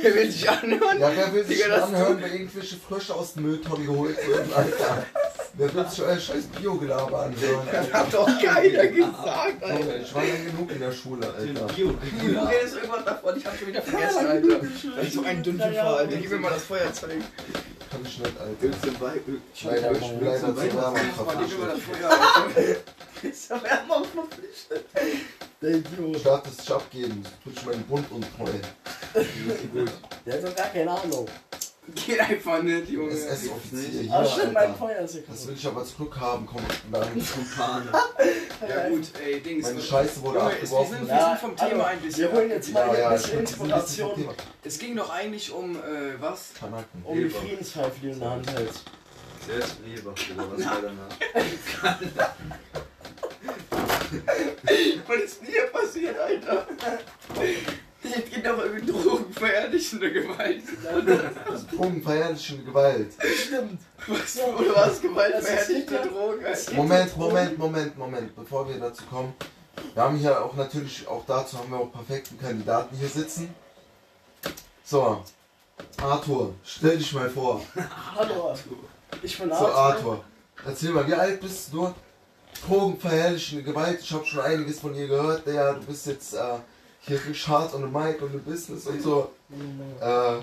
Wer 0.00 0.14
will 0.14 0.30
sich 0.30 0.48
anhören? 0.48 1.00
Ja, 1.00 1.10
wer 1.14 1.32
will 1.32 1.44
sich 1.44 1.62
Digga, 1.62 1.84
anhören, 1.84 2.22
wenn 2.22 2.32
irgendwelche 2.32 2.76
Frösche 2.76 3.14
aus 3.14 3.34
dem 3.34 3.44
Mülltonnen 3.44 3.86
geholt 3.86 4.16
wurden, 4.26 4.52
Alter? 4.54 5.06
Wer 5.54 5.74
will 5.74 5.88
sich 5.88 6.02
euer 6.02 6.18
scheiß 6.18 6.44
Biogelaber 6.60 7.22
anhören? 7.22 7.66
Das 7.72 7.92
hat 7.92 8.12
doch 8.12 8.26
keiner 8.26 8.86
gesagt, 8.86 9.62
Alter. 9.62 9.96
ich 10.00 10.14
war 10.14 10.22
lang 10.22 10.44
genug 10.44 10.70
in 10.70 10.80
der 10.80 10.92
Schule, 10.92 11.26
Alter. 11.26 11.66
Du 11.66 11.96
redest 12.46 12.76
irgendwas 12.76 13.04
davon, 13.04 13.36
ich 13.36 13.46
hab 13.46 13.58
schon 13.58 13.68
wieder 13.68 13.82
vergessen, 13.82 14.26
Alter. 14.26 14.60
Ich 15.02 15.12
so 15.12 15.22
ein 15.24 15.42
Dünnchen 15.42 15.74
fahre, 15.74 15.96
Alter. 15.96 16.16
Gib 16.16 16.30
mir 16.30 16.38
mal 16.38 16.50
das 16.50 16.64
Feuerzeug. 16.64 17.22
Kann 17.90 18.00
ich 18.04 18.18
nicht, 18.18 18.40
Alter. 18.40 18.54
Willst 18.60 18.84
du 18.84 18.92
bei. 18.92 19.12
Leider, 19.64 19.92
ich 19.92 19.98
bin 19.98 20.24
leider 20.24 20.40
zu 20.40 20.56
Werbung 20.56 20.82
Mann, 20.82 20.94
gib 21.48 21.58
mir 21.58 21.66
mal 21.66 21.74
das 21.74 21.80
Feuer, 21.80 22.10
Alter. 22.10 22.76
Ist 23.22 23.50
ja 23.50 23.62
Werbung 23.62 24.04
verpflichtet. 24.04 24.84
Der 25.64 25.76
Idiot. 25.76 26.20
Statt 26.20 26.46
es 26.46 26.56
sich 26.58 26.70
abgeben, 26.74 27.24
tut 27.42 27.52
ich 27.56 27.64
meinen 27.64 27.82
Bund 27.84 28.04
untreu. 28.10 28.50
Der 30.26 30.34
hat 30.34 30.44
doch 30.44 30.54
gar 30.56 30.66
keine 30.66 30.90
Ahnung. 30.90 31.26
Geht 32.06 32.18
einfach 32.20 32.62
nicht, 32.62 32.88
Junge. 32.88 33.10
SS-Offizier 33.12 34.10
Ah, 34.10 34.24
stimmt, 34.24 34.52
mein. 34.54 34.74
Feuer 34.74 35.00
ist 35.00 35.12
hier 35.12 35.22
Das 35.28 35.46
will 35.46 35.54
ich 35.54 35.66
aber 35.66 35.80
als 35.80 35.94
Glück 35.96 36.18
haben, 36.18 36.46
komm 36.46 36.62
dahin. 36.92 37.22
Ja 38.68 38.88
gut, 38.88 39.02
ey, 39.22 39.40
Dings. 39.40 39.66
Meine 39.66 39.80
Scheiße 39.82 40.22
wurde 40.22 40.38
Junge, 40.38 40.50
es- 40.62 40.70
wir 40.70 40.78
abgeworfen. 40.78 40.96
sind, 40.98 41.08
Ja, 41.08 41.16
wir 41.18 41.26
sind 41.26 41.38
vom 41.40 41.56
Thema 41.68 41.86
ein 41.86 42.00
bisschen. 42.00 42.22
Wir 42.24 42.32
holen 42.32 42.50
jetzt 42.50 42.72
mal 42.72 42.86
Ja, 42.88 42.98
ja, 43.00 43.08
ein 43.10 43.16
ich 43.16 43.22
bisschen 43.22 43.40
Inspiration. 43.40 44.28
Es 44.62 44.78
ging 44.78 44.96
doch 44.96 45.10
eigentlich 45.10 45.52
um, 45.52 45.76
äh, 45.76 45.80
was? 46.20 46.40
Kanaken. 46.58 47.02
um 47.04 47.18
die 47.18 47.28
Friedenspfeife, 47.28 47.92
die 48.00 48.06
du 48.08 48.12
in 48.14 48.20
der 48.20 48.30
Hand 48.30 48.50
hältst. 48.54 48.82
Selbstleber, 49.46 50.12
oder 50.12 50.52
was 50.52 50.64
war 50.66 50.80
danach? 50.82 52.34
Was 55.06 55.16
ist 55.16 55.40
denn 55.40 55.48
hier 55.48 55.66
passiert, 55.66 56.18
Alter? 56.18 56.66
Es 58.02 58.30
geht 58.30 58.46
doch 58.46 58.58
irgendwie 58.58 58.92
drogenverherrlichende 58.92 60.12
Gewalt. 60.12 60.62
Drogenverherrlichende 61.72 62.64
Gewalt. 62.64 63.12
Stimmt. 63.46 63.80
Was? 64.06 64.38
Oder 64.38 64.74
was? 64.76 65.00
Ist 65.00 65.90
Drogen? 65.90 66.76
Moment, 66.76 67.16
Moment, 67.16 67.58
Moment, 67.58 67.98
Moment, 67.98 68.36
bevor 68.36 68.68
wir 68.68 68.78
dazu 68.78 69.04
kommen. 69.04 69.34
Wir 69.94 70.02
haben 70.02 70.16
hier 70.16 70.44
auch 70.44 70.54
natürlich, 70.54 71.06
auch 71.08 71.24
dazu 71.26 71.58
haben 71.58 71.70
wir 71.70 71.78
auch 71.78 71.92
perfekten 71.92 72.38
Kandidaten 72.38 72.96
hier 72.96 73.08
sitzen. 73.08 73.54
So, 74.84 75.24
Arthur, 76.02 76.54
stell 76.62 76.98
dich 76.98 77.12
mal 77.14 77.30
vor. 77.30 77.62
Hallo. 78.14 78.54
Ich 79.22 79.38
bin 79.38 79.48
So, 79.48 79.54
Arthur. 79.54 79.74
Arthur, 79.74 80.24
erzähl 80.66 80.90
mal, 80.90 81.06
wie 81.06 81.14
alt 81.14 81.40
bist 81.40 81.72
du? 81.72 81.94
Drogenverherrlichende 82.66 83.64
Gewalt, 83.64 84.00
ich 84.00 84.12
habe 84.12 84.24
schon 84.24 84.40
einiges 84.40 84.80
von 84.80 84.94
dir 84.94 85.06
gehört. 85.06 85.46
Ja, 85.46 85.72
du 85.72 85.82
bist 85.82 86.06
jetzt 86.06 86.34
äh, 86.34 86.38
hier 87.00 87.20
on 87.74 87.82
the 87.82 87.98
mic 87.98 88.22
und 88.22 88.34
im 88.34 88.42
Business 88.42 88.86
und 88.86 89.02
so. 89.02 89.30
Äh, 90.00 90.36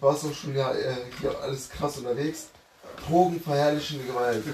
warst 0.00 0.24
auch 0.24 0.34
schon 0.34 0.56
ja 0.56 0.72
äh, 0.72 0.96
hier 1.20 1.38
alles 1.40 1.68
krass 1.68 1.98
unterwegs. 1.98 2.48
Drogenverherrlichende 3.06 4.04
Gewalt. 4.04 4.44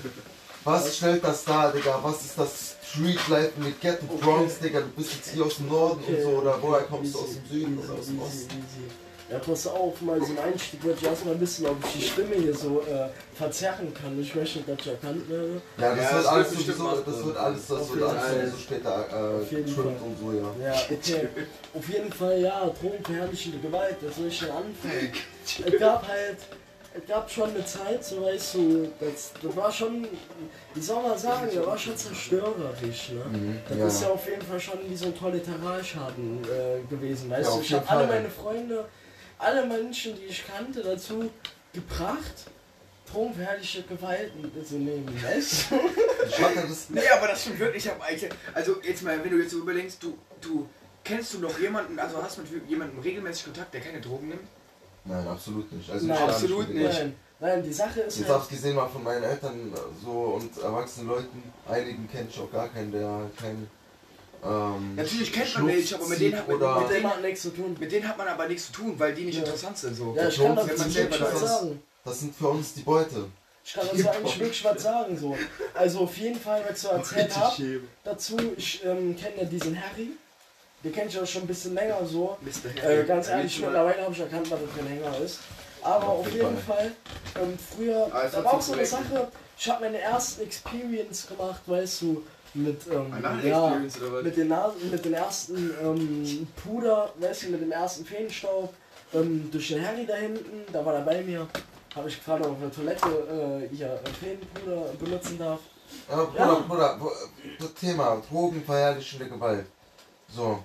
Was 0.65 0.97
stellt 0.97 1.23
das 1.23 1.45
dar, 1.45 1.73
Digga? 1.73 1.99
Was 2.03 2.25
ist 2.25 2.39
das 2.39 2.77
Street 2.95 3.29
Life 3.29 3.53
mit 3.57 3.81
Ghetto. 3.81 4.07
Bronx, 4.07 4.59
Digga? 4.59 4.81
Du 4.81 4.89
bist 4.89 5.15
jetzt 5.15 5.31
hier 5.31 5.45
aus 5.45 5.57
dem 5.57 5.69
Norden 5.69 6.03
und 6.05 6.23
so, 6.23 6.29
oder 6.29 6.57
woher 6.61 6.83
kommst 6.83 7.15
du 7.15 7.19
aus 7.19 7.35
dem 7.35 7.47
Süden 7.51 7.79
oder 7.79 7.99
aus 7.99 8.07
dem 8.07 8.21
Osten? 8.21 8.65
Ja, 9.31 9.39
pass 9.39 9.67
auf, 9.67 10.01
mal 10.03 10.21
so 10.21 10.33
ein 10.33 10.53
Einstieg 10.53 10.85
würde 10.85 10.99
ich 11.01 11.07
erstmal 11.07 11.41
wissen, 11.41 11.65
ob 11.67 11.77
ich 11.87 11.93
die 11.95 12.03
Stimme 12.03 12.35
hier 12.37 12.55
so 12.55 12.83
äh, 12.83 13.09
verzerren 13.35 13.93
kann. 13.95 14.21
Ich 14.21 14.35
möchte 14.35 14.59
nicht, 14.59 14.69
dass 14.69 14.79
ich 14.81 14.93
erkannt 14.93 15.29
werde. 15.31 15.63
Ja, 15.79 15.95
das 15.95 15.99
Ja, 15.99 16.11
wird 16.13 16.13
das 16.13 16.27
alles 16.27 16.51
sowieso, 16.51 16.83
machbar. 16.83 17.03
das 17.07 17.25
wird 17.25 17.37
alles, 17.39 17.67
das 17.67 17.81
Auf 17.81 17.89
wird 17.89 18.01
jeden 18.01 18.11
alles 18.11 18.23
Fall. 18.23 18.41
sowieso 18.41 18.57
später 18.59 18.97
Auf 18.99 19.53
äh, 19.53 19.55
jeden 19.57 19.75
trimmt 19.75 19.77
Fall. 19.99 20.07
und 20.07 20.19
so, 20.21 20.33
ja. 20.33 20.67
Ja, 20.73 20.81
okay. 20.91 21.29
Auf 21.75 21.89
jeden 21.89 22.13
Fall, 22.13 22.41
ja, 22.41 22.71
drogenverherrlichende 22.81 23.59
Gewalt, 23.61 23.97
das 24.03 24.17
soll 24.17 24.27
ich 24.27 24.39
schon 24.39 24.51
anfangen. 24.51 25.13
Es 25.67 25.81
gab 25.81 26.07
halt, 26.07 26.37
es 26.97 27.07
gab 27.09 27.31
schon 27.31 27.49
eine 27.51 27.65
Zeit, 27.65 28.05
so 28.05 28.23
weißt 28.23 28.55
du, 28.57 28.89
das, 29.01 29.33
das 29.43 29.57
war 29.57 29.73
schon, 29.73 30.07
wie 30.75 30.81
soll 30.83 31.03
man 31.03 31.17
sagen, 31.19 31.49
das 31.53 31.67
war 31.67 31.79
schon 31.79 31.97
zerstörerisch, 31.97 33.09
ne? 33.11 33.25
Mhm, 33.33 33.59
Das 33.71 33.79
ja. 33.79 33.87
ist 33.87 34.03
ja 34.03 34.09
auf 34.11 34.29
jeden 34.29 34.43
Fall 34.43 34.61
schon 34.61 34.79
wie 34.87 34.95
so 34.97 35.07
ein 35.07 35.19
Kollateralschaden 35.19 36.41
äh, 36.45 36.87
gewesen, 36.95 37.31
weißt 37.31 37.49
Ja, 37.51 37.57
du? 37.57 37.63
Ich 37.63 37.73
habe 37.73 37.89
alle 37.89 38.07
meine 38.07 38.29
Freunde, 38.31 38.85
alle 39.39 39.67
Menschen, 39.67 40.17
die 40.17 40.25
ich 40.25 40.47
kannte, 40.47 40.83
dazu 40.83 41.31
gebracht, 41.73 42.35
drogenverherrliche 43.11 43.83
Gewalten 43.83 44.51
zu 44.65 44.77
nehmen, 44.77 45.09
weißt 45.23 45.71
du? 45.71 45.81
Ich 46.29 46.43
hatte 46.43 46.67
das. 46.69 46.91
Nee, 46.91 47.01
aber 47.17 47.29
das 47.29 47.43
stimmt 47.43 47.59
wirklich. 47.59 47.85
Ich 47.85 47.91
hab 47.91 48.01
eigentlich, 48.03 48.31
also 48.55 48.77
jetzt 48.83 49.03
mal, 49.03 49.23
wenn 49.23 49.31
du 49.31 49.39
jetzt 49.39 49.51
so 49.51 49.59
überdenkst, 49.59 49.97
du, 50.01 50.17
du 50.41 50.69
kennst 51.03 51.35
du 51.35 51.39
noch 51.41 51.59
jemanden, 51.59 51.99
also 51.99 52.23
hast 52.23 52.39
mit 52.39 52.49
jemandem 52.69 52.99
regelmäßig 53.01 53.45
Kontakt, 53.45 53.75
der 53.75 53.81
keine 53.81 54.01
Drogen 54.01 54.29
nimmt? 54.29 54.49
Nein, 55.05 55.27
absolut 55.27 55.71
nicht. 55.71 55.91
Also 55.91 56.07
Nein, 56.07 56.19
absolut 56.19 56.69
denen. 56.69 56.83
nicht. 56.83 56.99
Nein, 56.99 57.15
nein, 57.41 57.63
die 57.63 57.73
Sache 57.73 58.01
ist 58.01 58.19
Jetzt 58.19 58.29
halt, 58.31 58.41
abgesehen 58.41 58.75
mal 58.75 58.89
von 58.89 59.05
meinen 59.05 59.23
Eltern 59.23 59.73
so 60.03 60.11
und 60.11 60.57
erwachsenen 60.63 61.09
Leuten, 61.09 61.43
einigen 61.69 62.09
kenne 62.11 62.29
ich 62.31 62.41
auch 62.41 62.51
gar 62.51 62.69
keinen, 62.69 62.91
der 62.91 63.31
kein 63.39 63.69
ähm, 64.45 64.95
Natürlich 64.97 65.33
kennt 65.33 65.55
man 65.55 65.67
welche, 65.69 65.95
aber 65.95 66.07
mit 66.09 66.21
denen 66.21 66.37
hat 66.39 66.49
man- 66.49 66.57
oder 66.57 66.81
mit 66.81 66.91
dem 66.91 67.09
hat 67.11 67.23
nichts 67.23 67.43
zu 67.43 67.51
tun. 67.51 67.77
Mit 67.79 67.93
denen 67.93 68.09
hat 68.09 68.19
man 68.19 68.29
aber 68.29 68.47
nichts 68.49 68.67
zu 68.67 68.73
tun, 68.73 68.95
weil 68.99 69.15
die 69.15 69.25
nicht 69.25 69.37
Ja. 69.39 69.45
interessant 69.45 69.79
sind. 69.79 69.97
So. 69.97 70.15
Ja, 70.17 70.29
ich 70.29 70.37
kann 70.37 70.49
wenn 70.49 70.55
man 70.57 70.69
wirklich 70.69 70.93
selber 70.95 71.19
das- 71.19 71.41
sagen. 71.41 71.83
das 72.05 72.21
sind 72.21 72.37
für 72.37 72.49
uns 72.49 72.75
die 72.75 72.83
Beute. 72.83 73.27
Ich 73.67 73.73
kann 73.73 73.87
dazu 73.91 74.09
eigentlich 74.11 74.39
wirklich 74.41 74.65
was 74.65 74.83
sagen. 74.83 75.17
So. 75.19 75.37
Also 75.73 76.01
auf 76.01 76.17
jeden 76.19 76.39
Fall, 76.39 76.63
was 76.69 76.77
ich 76.77 76.83
so 76.83 76.89
erzählt 76.89 77.35
habe, 77.37 77.81
dazu, 78.05 78.37
ich 78.57 78.85
ähm, 78.85 79.17
kenne 79.17 79.37
ja 79.39 79.45
diesen 79.45 79.75
Harry. 79.81 80.11
Den 80.83 80.93
kenne 80.93 81.09
ich 81.09 81.19
auch 81.19 81.27
schon 81.27 81.43
ein 81.45 81.47
bisschen 81.47 81.73
länger 81.75 82.05
so. 82.05 82.37
Mr. 82.43 82.85
Äh, 82.87 83.05
ganz 83.05 83.29
ehrlich, 83.29 83.59
mittlerweile 83.59 84.03
habe 84.03 84.13
ich 84.13 84.21
erkannt, 84.21 84.51
was 84.51 84.61
das 84.61 84.71
für 84.71 84.81
ein 84.81 84.87
Hänger 84.89 85.19
ist. 85.25 85.39
Aber 85.81 86.09
Auf 86.09 86.27
auf 86.27 86.33
jeden 86.33 86.59
Fall, 86.59 86.93
ähm, 87.41 87.59
früher, 87.59 88.05
ist 88.07 88.13
da 88.13 88.21
das 88.23 88.45
war 88.45 88.55
auch 88.55 88.61
so 88.61 88.73
eine? 88.75 88.85
Sache, 88.87 89.29
ich 89.59 89.69
habe 89.71 89.85
meine 89.85 89.99
ersten 89.99 90.43
Experience 90.43 91.27
gemacht, 91.27 91.63
weißt 91.67 92.03
du, 92.03 92.23
mit, 92.55 92.81
ähm, 92.87 93.13
ja, 93.45 93.79
mit 94.23 94.37
den, 94.37 94.53
mit 94.91 95.05
den 95.05 95.15
ersten 95.15 95.71
ähm, 95.83 96.47
Puder, 96.63 97.13
weißt 97.19 97.45
du, 97.45 97.49
mit 97.51 97.61
dem 97.63 97.73
ersten 97.73 98.05
Feenstaub, 98.05 98.73
ähm, 99.13 99.49
durch 99.51 99.69
den 99.69 99.87
Harry 99.87 100.07
da 100.07 100.15
hinten, 100.15 100.65
da 100.73 100.85
war 100.85 100.95
er 100.95 101.03
bei 101.03 101.23
mir, 101.23 101.47
habe 101.95 102.09
ich 102.09 102.17
gefragt, 102.17 102.45
ob 102.45 102.49
er 102.49 102.53
auf 102.53 102.59
der 102.61 102.73
Toilette 102.73 103.69
äh, 103.71 103.75
hier 103.75 103.87
äh, 104.05 104.09
Feenpuder 104.21 104.87
benutzen 104.99 105.39
darf. 105.39 105.61
Ja, 106.09 106.25
Bruder, 106.25 106.39
Ja. 106.39 106.55
Bruder, 106.67 107.01
das 107.59 107.75
Thema 107.75 108.23
Drogenverherrlichende 108.29 109.29
Gewalt. 109.29 109.67
So. 110.35 110.63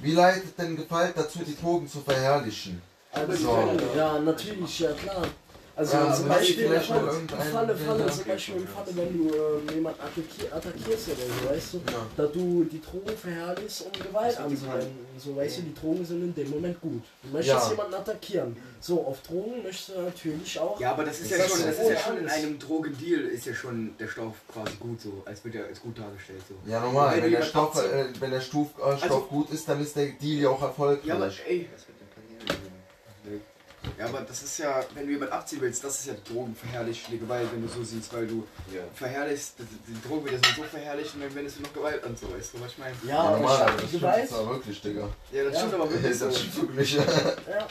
Wie 0.00 0.12
leitet 0.12 0.58
denn 0.58 0.76
Gewalt 0.76 1.16
dazu, 1.16 1.40
die 1.40 1.56
Drogen 1.56 1.88
zu 1.88 2.00
verherrlichen? 2.00 2.80
Also, 3.12 3.32
So. 3.32 3.72
Ja, 3.96 4.18
natürlich, 4.18 4.78
ja 4.80 4.92
klar. 4.92 5.22
Also 5.78 5.96
Ja, 5.96 6.12
zum 6.12 6.26
Beispiel, 6.26 6.68
Falle, 6.80 6.80
Falle, 7.52 7.76
Falle, 7.76 8.00
ja, 8.04 8.10
zum 8.10 8.24
Beispiel 8.24 8.56
im 8.56 8.66
Falle, 8.66 8.86
wenn 8.96 9.16
du 9.16 9.32
ähm, 9.32 9.74
jemanden 9.76 10.00
attackier, 10.00 10.52
attackierst 10.52 11.06
oder 11.10 11.16
so, 11.16 11.50
weißt 11.54 11.74
du, 11.74 11.76
Ja. 11.92 12.06
da 12.16 12.26
du 12.26 12.64
die 12.64 12.80
Drogen 12.82 13.16
verherrlichst, 13.16 13.86
um 13.86 13.92
Gewalt 13.92 14.36
anzuwenden. 14.40 15.06
So, 15.24 15.36
weißt 15.36 15.58
du, 15.58 15.62
die 15.62 15.74
Drogen 15.74 16.04
sind 16.04 16.20
in 16.22 16.34
dem 16.34 16.50
Moment 16.50 16.80
gut. 16.80 17.04
Du 17.22 17.28
möchtest 17.32 17.64
Ja. 17.66 17.70
jemanden 17.70 17.94
attackieren. 17.94 18.56
So, 18.80 19.04
auf 19.06 19.20
Drogen 19.22 19.62
möchtest 19.62 19.90
du 19.96 20.02
natürlich 20.02 20.58
auch. 20.58 20.80
Ja, 20.80 20.90
aber 20.94 21.04
das 21.04 21.20
ist 21.20 21.30
Das 21.30 21.38
ja 21.38 21.44
ist 21.44 21.50
schon, 21.56 21.66
das 21.66 21.78
ist 21.78 21.90
ja 21.90 21.96
schon 22.00 22.18
in 22.18 22.28
einem 22.28 22.58
Drogendeal 22.58 23.20
ist 23.20 23.46
ja 23.46 23.54
schon 23.54 23.94
der 24.00 24.08
Stoff 24.08 24.34
quasi 24.52 24.72
gut 24.80 25.00
so, 25.00 25.22
als 25.26 25.44
wird 25.44 25.54
er 25.54 25.66
als 25.66 25.80
gut 25.80 25.96
dargestellt 25.96 26.42
so. 26.48 26.54
Ja, 26.68 26.80
normal. 26.80 27.14
Wenn 27.18 27.22
Wenn, 27.22 27.30
der 27.30 27.42
Stoff, 27.42 27.80
äh, 27.80 28.04
wenn 28.18 28.32
der 28.32 28.40
Stoff, 28.40 28.66
äh, 28.78 28.96
Stoff 28.96 29.02
Also- 29.02 29.20
gut 29.30 29.50
ist, 29.52 29.68
dann 29.68 29.80
ist 29.80 29.94
der 29.94 30.06
Deal 30.08 30.42
ja 30.42 30.48
auch 30.50 30.60
erfolgreich. 30.62 31.06
Ja, 31.06 31.14
aber 31.14 31.30
ey, 31.46 31.68
Ja, 33.98 34.06
aber 34.06 34.20
das 34.22 34.42
ist 34.42 34.58
ja, 34.58 34.80
wenn 34.94 35.06
du 35.06 35.12
jemand 35.12 35.32
abziehen 35.32 35.60
willst, 35.60 35.82
das 35.84 36.00
ist 36.00 36.06
ja 36.06 36.14
drogenverherrlichende 36.30 37.18
Gewalt, 37.18 37.48
wenn 37.52 37.62
du 37.62 37.68
so 37.68 37.82
siehst, 37.82 38.12
weil 38.12 38.26
du 38.26 38.46
Ja. 38.72 38.82
verherrlichst, 38.94 39.54
die, 39.58 39.92
die 39.92 40.08
Drogen 40.08 40.24
wird 40.24 40.34
ja 40.44 40.54
so 40.56 40.62
verherrlicht 40.64 41.14
und 41.14 41.22
dann 41.22 41.34
wendest 41.34 41.58
du 41.58 41.62
noch 41.62 41.72
Gewalt 41.72 42.02
an, 42.04 42.16
so 42.16 42.26
weißt 42.32 42.54
du, 42.54 42.60
was 42.60 42.72
ich 42.72 42.78
meine? 42.78 42.94
Ja, 43.06 43.22
statt 43.22 43.34
aber 43.34 43.48
das 43.76 43.88
stimmt 43.88 43.92
Gewalt. 44.02 44.32
aber 44.32 44.50
wirklich, 44.50 44.82
Digga. 44.82 45.08
Ja, 45.32 45.44
das 45.44 45.52
Ja. 45.54 45.58
stimmt 45.60 45.74
aber 45.74 45.90
wirklich. 45.92 46.18
Das 46.18 46.38
stimmt 46.38 46.56
wirklich. 46.76 46.92
Ja. 46.94 47.02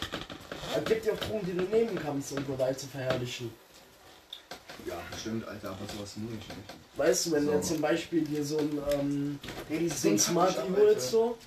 Es 0.77 0.83
gibt 0.85 1.05
ja 1.05 1.13
auch 1.13 1.17
Drogen, 1.17 1.45
die 1.45 1.53
du 1.57 1.63
nehmen 1.63 1.97
kannst, 1.99 2.31
um 2.33 2.45
Gewalt 2.45 2.79
zu 2.79 2.87
verherrlichen. 2.87 3.51
Ja, 4.85 4.95
stimmt, 5.19 5.47
Alter, 5.47 5.69
aber 5.69 5.79
sowas 5.91 6.11
muss 6.17 6.31
ich 6.33 6.47
nicht. 6.49 6.69
Weißt 6.95 7.25
du, 7.25 7.31
wenn 7.31 7.45
So. 7.45 7.51
du 7.51 7.57
jetzt 7.57 7.67
zum 7.69 7.81
Beispiel 7.81 8.27
hier 8.27 8.43
so 8.45 8.57
ein, 8.59 8.77
ähm, 8.91 9.39
so 9.89 10.09
ein 10.09 10.19
Smart 10.19 10.55
holst, 10.75 11.09
so, 11.09 11.37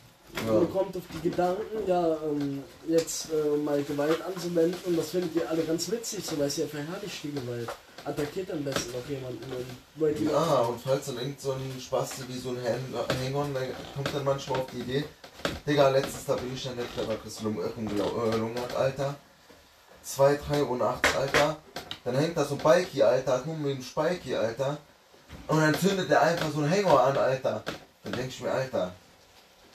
Ja. 0.46 0.52
und 0.52 0.72
kommt 0.72 0.96
auf 0.96 1.02
die 1.12 1.28
Gedanken, 1.28 1.87
ja, 1.87 2.16
ähm, 2.25 2.62
jetzt 2.88 3.28
äh, 3.32 3.56
mal 3.58 3.82
Gewalt 3.82 4.18
anzuwenden 4.22 4.78
und 4.87 4.96
das 4.96 5.10
findet 5.10 5.34
ihr 5.37 5.49
alle 5.50 5.62
ganz 5.62 5.90
witzig, 5.90 6.25
so 6.25 6.38
weil 6.38 6.46
es 6.46 6.56
ja 6.56 6.66
verherrlicht 6.66 7.22
die 7.25 7.32
Gewalt. 7.32 7.68
Attackiert 8.04 8.50
am 8.50 8.64
besten 8.64 8.92
noch 8.92 9.06
jemanden 9.08 9.44
und 9.52 10.25
Ja, 10.25 10.60
und 10.62 10.80
falls 10.80 11.06
dann 11.06 11.18
irgend 11.18 11.38
so 11.40 11.52
ein 11.52 11.78
Spasti 11.80 12.22
wie 12.28 12.38
so 12.38 12.50
ein 12.50 12.56
Hang- 12.64 13.25
Hang-On, 13.26 13.52
der 13.52 13.68
kommt 13.94 14.14
dann 14.14 14.25
manchmal 14.25 14.60
auf 14.60 14.66
die 14.72 14.78
Idee, 14.80 15.04
Digga, 15.66 15.88
letztens 15.90 16.25
da 16.26 16.34
bin 16.37 16.54
ich 16.54 16.64
dann 16.64 16.76
nicht 16.76 16.94
clever 16.94 17.16
Chris 17.16 17.40
rumgelungert, 17.44 18.75
Alter. 18.76 19.14
2, 20.02 20.37
3 20.49 20.62
Uhr 20.64 20.76
nachts, 20.78 21.14
Alter. 21.14 21.56
Dann 22.04 22.14
hängt 22.14 22.37
da 22.37 22.44
so 22.44 22.54
ein 22.54 22.58
Bikey, 22.62 23.02
Alter, 23.02 23.42
guck 23.44 23.58
mit 23.58 23.76
dem 23.76 23.82
Spikey, 23.82 24.34
Alter. 24.34 24.78
Und 25.49 25.60
dann 25.60 25.75
zündet 25.75 26.08
der 26.10 26.22
einfach 26.22 26.50
so 26.50 26.60
ein 26.60 26.68
Hänger 26.68 26.99
an, 26.99 27.16
Alter. 27.18 27.62
Dann 28.04 28.12
denk 28.14 28.28
ich 28.28 28.40
mir, 28.40 28.50
Alter, 28.50 28.92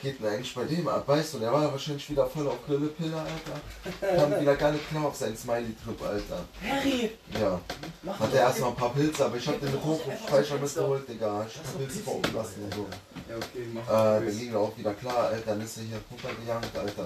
geht 0.02 0.20
denn 0.20 0.28
eigentlich 0.28 0.54
bei 0.54 0.64
dem 0.66 0.88
ab, 0.88 1.08
weißt 1.08 1.34
du? 1.34 1.40
Der 1.40 1.52
war 1.52 1.72
wahrscheinlich 1.72 2.10
wieder 2.10 2.28
voll 2.28 2.48
auf 2.48 2.66
Grillepille, 2.66 3.16
Alter. 3.16 4.16
Kam 4.18 4.40
wieder 4.42 4.56
gar 4.56 4.72
nicht 4.72 4.88
klar 4.90 5.06
auf 5.06 5.16
seinen 5.16 5.38
Smiley-Trip, 5.38 6.02
Alter. 6.02 6.46
Harry! 6.68 7.12
Ja. 7.40 7.60
Mach 8.04 8.20
Hatte 8.20 8.38
erstmal 8.38 8.70
ein 8.72 8.76
paar 8.76 8.94
Pilze, 8.94 9.26
aber 9.26 9.38
ich 9.38 9.48
hab 9.48 9.60
den 9.60 9.72
mit 9.72 9.84
Hochspeicher 9.84 10.58
mitgeholt, 10.58 11.08
Digga. 11.10 11.46
Ich 11.50 11.58
hab 11.58 11.78
Pilze 11.78 12.00
verunten 12.00 12.36
lassen 12.36 12.64
und 12.64 12.74
so. 12.74 12.88
Ja, 13.30 13.36
okay, 13.38 13.68
mach 13.74 13.84
Äh, 13.88 14.26
dann 14.26 14.38
ging 14.40 14.54
er 14.54 14.60
auch 14.60 14.78
wieder 14.78 14.94
klar, 14.94 15.18
Alter. 15.30 15.42
Dann 15.46 15.62
ist 15.62 15.78
er 15.78 15.84
hier 15.84 16.00
runtergejankt, 16.12 16.78
Alter. 16.78 17.04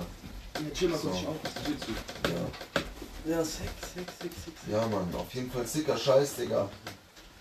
Ja, 0.55 0.73
chill 0.73 0.89
mal 0.89 0.97
kurz, 0.99 1.13
So. 1.13 1.19
ich 1.21 1.27
auf, 1.27 1.35
was 1.43 1.53
du? 1.53 2.29
Ja. 2.31 3.35
Ja, 3.37 3.43
Sex, 3.43 3.69
Sex, 3.93 4.13
Sex, 4.21 4.35
Sex. 4.45 4.57
ja, 4.71 4.87
Mann. 4.87 5.07
Auf 5.15 5.33
jeden 5.33 5.51
Fall 5.51 5.65
sicker 5.67 5.97
Scheiß, 5.97 6.35
Digga. 6.35 6.67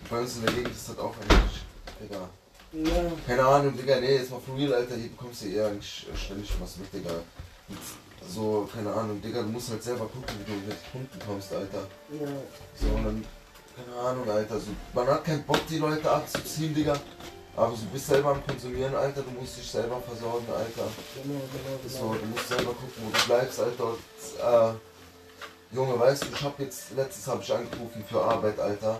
Bei 0.09 0.19
uns 0.19 0.35
in 0.35 0.45
der 0.45 0.53
Gegend 0.53 0.71
ist 0.71 0.89
das 0.89 0.97
auch 0.99 1.13
eigentlich, 1.15 1.61
Digga. 2.01 2.29
Ja, 2.71 3.11
Keine 3.25 3.43
Ahnung, 3.45 3.75
Digga. 3.75 3.99
Nee, 3.99 4.17
jetzt 4.17 4.29
mal 4.31 4.39
for 4.39 4.55
real, 4.55 4.73
Alter. 4.73 4.95
Hier 4.95 5.09
bekommst 5.09 5.43
du 5.43 5.47
eher 5.47 5.67
eigentlich 5.67 6.05
ständig 6.15 6.49
was 6.61 6.77
mit, 6.77 6.93
Digga. 6.93 7.11
So, 8.27 8.69
keine 8.71 8.93
Ahnung, 8.93 9.21
Digga. 9.21 9.41
Du 9.41 9.47
musst 9.49 9.71
halt 9.71 9.81
selber 9.83 10.05
gucken, 10.05 10.35
wie 10.39 10.51
du 10.51 10.57
mit 10.67 10.77
Kunden 10.91 11.19
kommst, 11.25 11.51
Alter. 11.53 11.87
ja. 12.11 12.27
So, 12.79 12.87
und 12.95 13.05
dann, 13.05 13.25
keine 13.75 14.07
Ahnung, 14.07 14.29
Alter. 14.29 14.59
So, 14.59 14.67
man 14.93 15.07
hat 15.07 15.23
keinen 15.23 15.43
Bock, 15.43 15.65
die 15.67 15.77
Leute 15.79 16.09
abzuziehen, 16.11 16.73
Digga. 16.75 16.95
Aber 17.55 17.71
du 17.75 17.85
bist 17.91 18.05
selber 18.07 18.29
am 18.29 18.45
Konsumieren, 18.45 18.95
Alter. 18.95 19.23
Du 19.23 19.31
musst 19.31 19.57
dich 19.57 19.69
selber 19.69 19.99
versorgen, 20.01 20.45
Alter. 20.49 20.87
Genau, 21.23 21.39
genau, 21.51 21.79
So, 21.89 22.09
genau. 22.09 22.13
du 22.21 22.25
musst 22.27 22.47
selber 22.49 22.71
gucken, 22.73 23.03
wo 23.03 23.09
du 23.17 23.25
bleibst, 23.25 23.59
Alter. 23.59 23.85
Und, 23.85 23.99
äh, 24.73 25.75
Junge, 25.75 25.99
weißt 25.99 26.23
du, 26.23 26.27
ich 26.33 26.43
hab 26.43 26.59
jetzt, 26.59 26.91
letztens 26.95 27.27
habe 27.27 27.41
ich 27.43 27.51
angerufen 27.53 28.03
für 28.07 28.21
Arbeit, 28.21 28.59
Alter. 28.59 28.99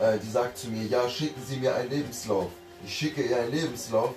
Äh, 0.00 0.18
die 0.18 0.30
sagt 0.30 0.56
zu 0.56 0.68
mir, 0.68 0.84
ja, 0.86 1.08
schicken 1.08 1.42
Sie 1.46 1.56
mir 1.56 1.74
einen 1.74 1.90
Lebenslauf. 1.90 2.50
Ich 2.84 2.96
schicke 2.96 3.22
ihr 3.22 3.38
einen 3.38 3.52
Lebenslauf. 3.52 4.14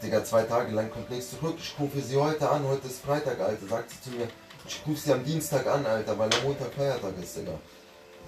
Digga, 0.00 0.24
zwei 0.24 0.44
Tage 0.44 0.72
lang 0.72 0.88
kommt 0.90 1.10
nichts 1.10 1.30
zurück. 1.30 1.56
Ich 1.58 1.74
rufe 1.78 2.00
sie 2.00 2.16
heute 2.16 2.48
an, 2.48 2.66
heute 2.66 2.86
ist 2.86 3.00
Freitag, 3.00 3.40
Alter. 3.40 3.66
Sagt 3.66 3.90
sie 3.90 4.10
zu 4.10 4.16
mir, 4.16 4.28
ich 4.66 4.80
rufe 4.86 5.00
sie 5.00 5.12
am 5.12 5.24
Dienstag 5.24 5.66
an, 5.66 5.84
Alter, 5.84 6.16
weil 6.16 6.32
am 6.32 6.44
Montag 6.44 6.72
Feiertag 6.74 7.12
ist, 7.20 7.36
Digga. 7.36 7.58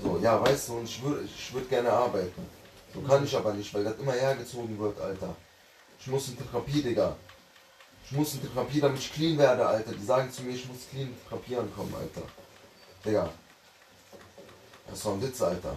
So, 0.03 0.19
ja, 0.19 0.41
weißt 0.41 0.69
du, 0.69 0.79
und 0.79 0.85
ich 0.85 1.01
würde 1.03 1.25
ich 1.25 1.55
würd 1.55 1.69
gerne 1.69 1.91
arbeiten. 1.91 2.47
So 2.93 3.01
kann 3.03 3.25
ich 3.25 3.37
aber 3.37 3.55
nicht, 3.55 3.73
weil 3.73 3.85
das 3.85 3.97
immer 3.99 4.13
hergezogen 4.13 4.77
wird, 4.77 5.01
Alter. 5.01 5.37
Ich 6.01 6.09
muss 6.09 6.29
in 6.29 6.37
Therapie, 6.37 6.83
Digga. 6.83 7.17
Ich 8.07 8.13
muss 8.13 8.35
in 8.35 8.43
Therapie, 8.43 8.81
damit 8.81 8.99
ich 8.99 9.13
clean 9.13 9.39
werde, 9.39 9.65
Alter. 9.65 9.93
Die 9.93 10.05
sagen 10.05 10.31
zu 10.33 10.43
mir, 10.43 10.55
ich 10.55 10.67
muss 10.67 10.89
clean 10.91 11.09
in 11.09 11.29
therapieren 11.29 11.73
kommen, 11.75 11.95
Alter. 11.95 12.27
Digga. 13.05 13.31
Das 14.91 15.05
war 15.05 15.13
ein 15.13 15.23
Witz, 15.23 15.41
Alter. 15.41 15.77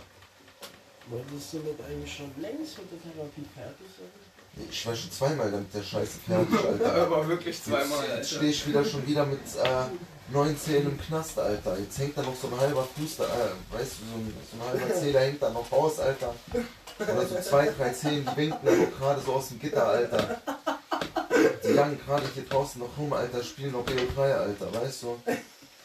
Wolltest 1.09 1.53
du 1.53 1.57
nicht 1.59 1.79
eigentlich 1.87 2.13
schon 2.15 2.31
längst 2.41 2.77
mit 2.79 2.91
der 2.91 3.01
Therapie 3.13 3.45
fertig 3.55 3.87
sein? 3.97 4.67
Ich 4.69 4.85
war 4.87 4.95
schon 4.95 5.11
zweimal 5.11 5.51
damit 5.51 5.73
der 5.73 5.83
Scheiße 5.83 6.17
fertig, 6.27 6.59
Alter. 6.65 6.93
Aber 7.03 7.27
wirklich 7.27 7.61
zweimal, 7.63 8.03
Jetzt 8.03 8.11
Alter. 8.11 8.23
stehe 8.25 8.51
ich 8.51 8.67
wieder 8.67 8.83
schon 8.83 9.05
wieder 9.07 9.25
mit 9.25 9.39
äh, 9.39 10.33
19 10.33 10.75
im 10.85 10.99
Knast, 10.99 11.37
Alter. 11.39 11.77
Jetzt 11.79 11.97
hängt 11.99 12.17
da 12.17 12.23
noch 12.23 12.35
so 12.35 12.47
ein 12.47 12.59
halber 12.59 12.85
Fuß 12.97 13.17
da, 13.17 13.23
äh, 13.25 13.27
weißt 13.77 13.91
du, 13.93 14.05
so 14.05 14.17
ein, 14.17 14.33
so 14.51 14.57
ein 14.63 14.69
halber 14.81 14.93
Zeh, 14.99 15.11
der 15.11 15.21
hängt 15.21 15.41
da 15.41 15.49
noch 15.51 15.71
raus, 15.71 15.99
Alter. 15.99 16.33
Oder 16.99 17.27
so 17.27 17.35
zwei, 17.41 17.67
drei 17.77 17.89
Zehen, 17.91 18.27
die 18.29 18.37
winken 18.37 18.59
da 18.65 18.71
noch 18.71 18.97
gerade 18.97 19.21
so 19.21 19.33
aus 19.33 19.49
dem 19.49 19.59
Gitter, 19.59 19.87
Alter. 19.87 20.41
Die 21.63 21.73
jagen 21.73 21.99
gerade 22.05 22.25
hier 22.33 22.43
draußen 22.43 22.81
noch 22.81 22.97
rum, 22.97 23.13
Alter, 23.13 23.43
spielen 23.43 23.71
noch 23.71 23.85
BO3, 23.85 24.19
Alter, 24.33 24.73
weißt 24.73 25.03
du? 25.03 25.17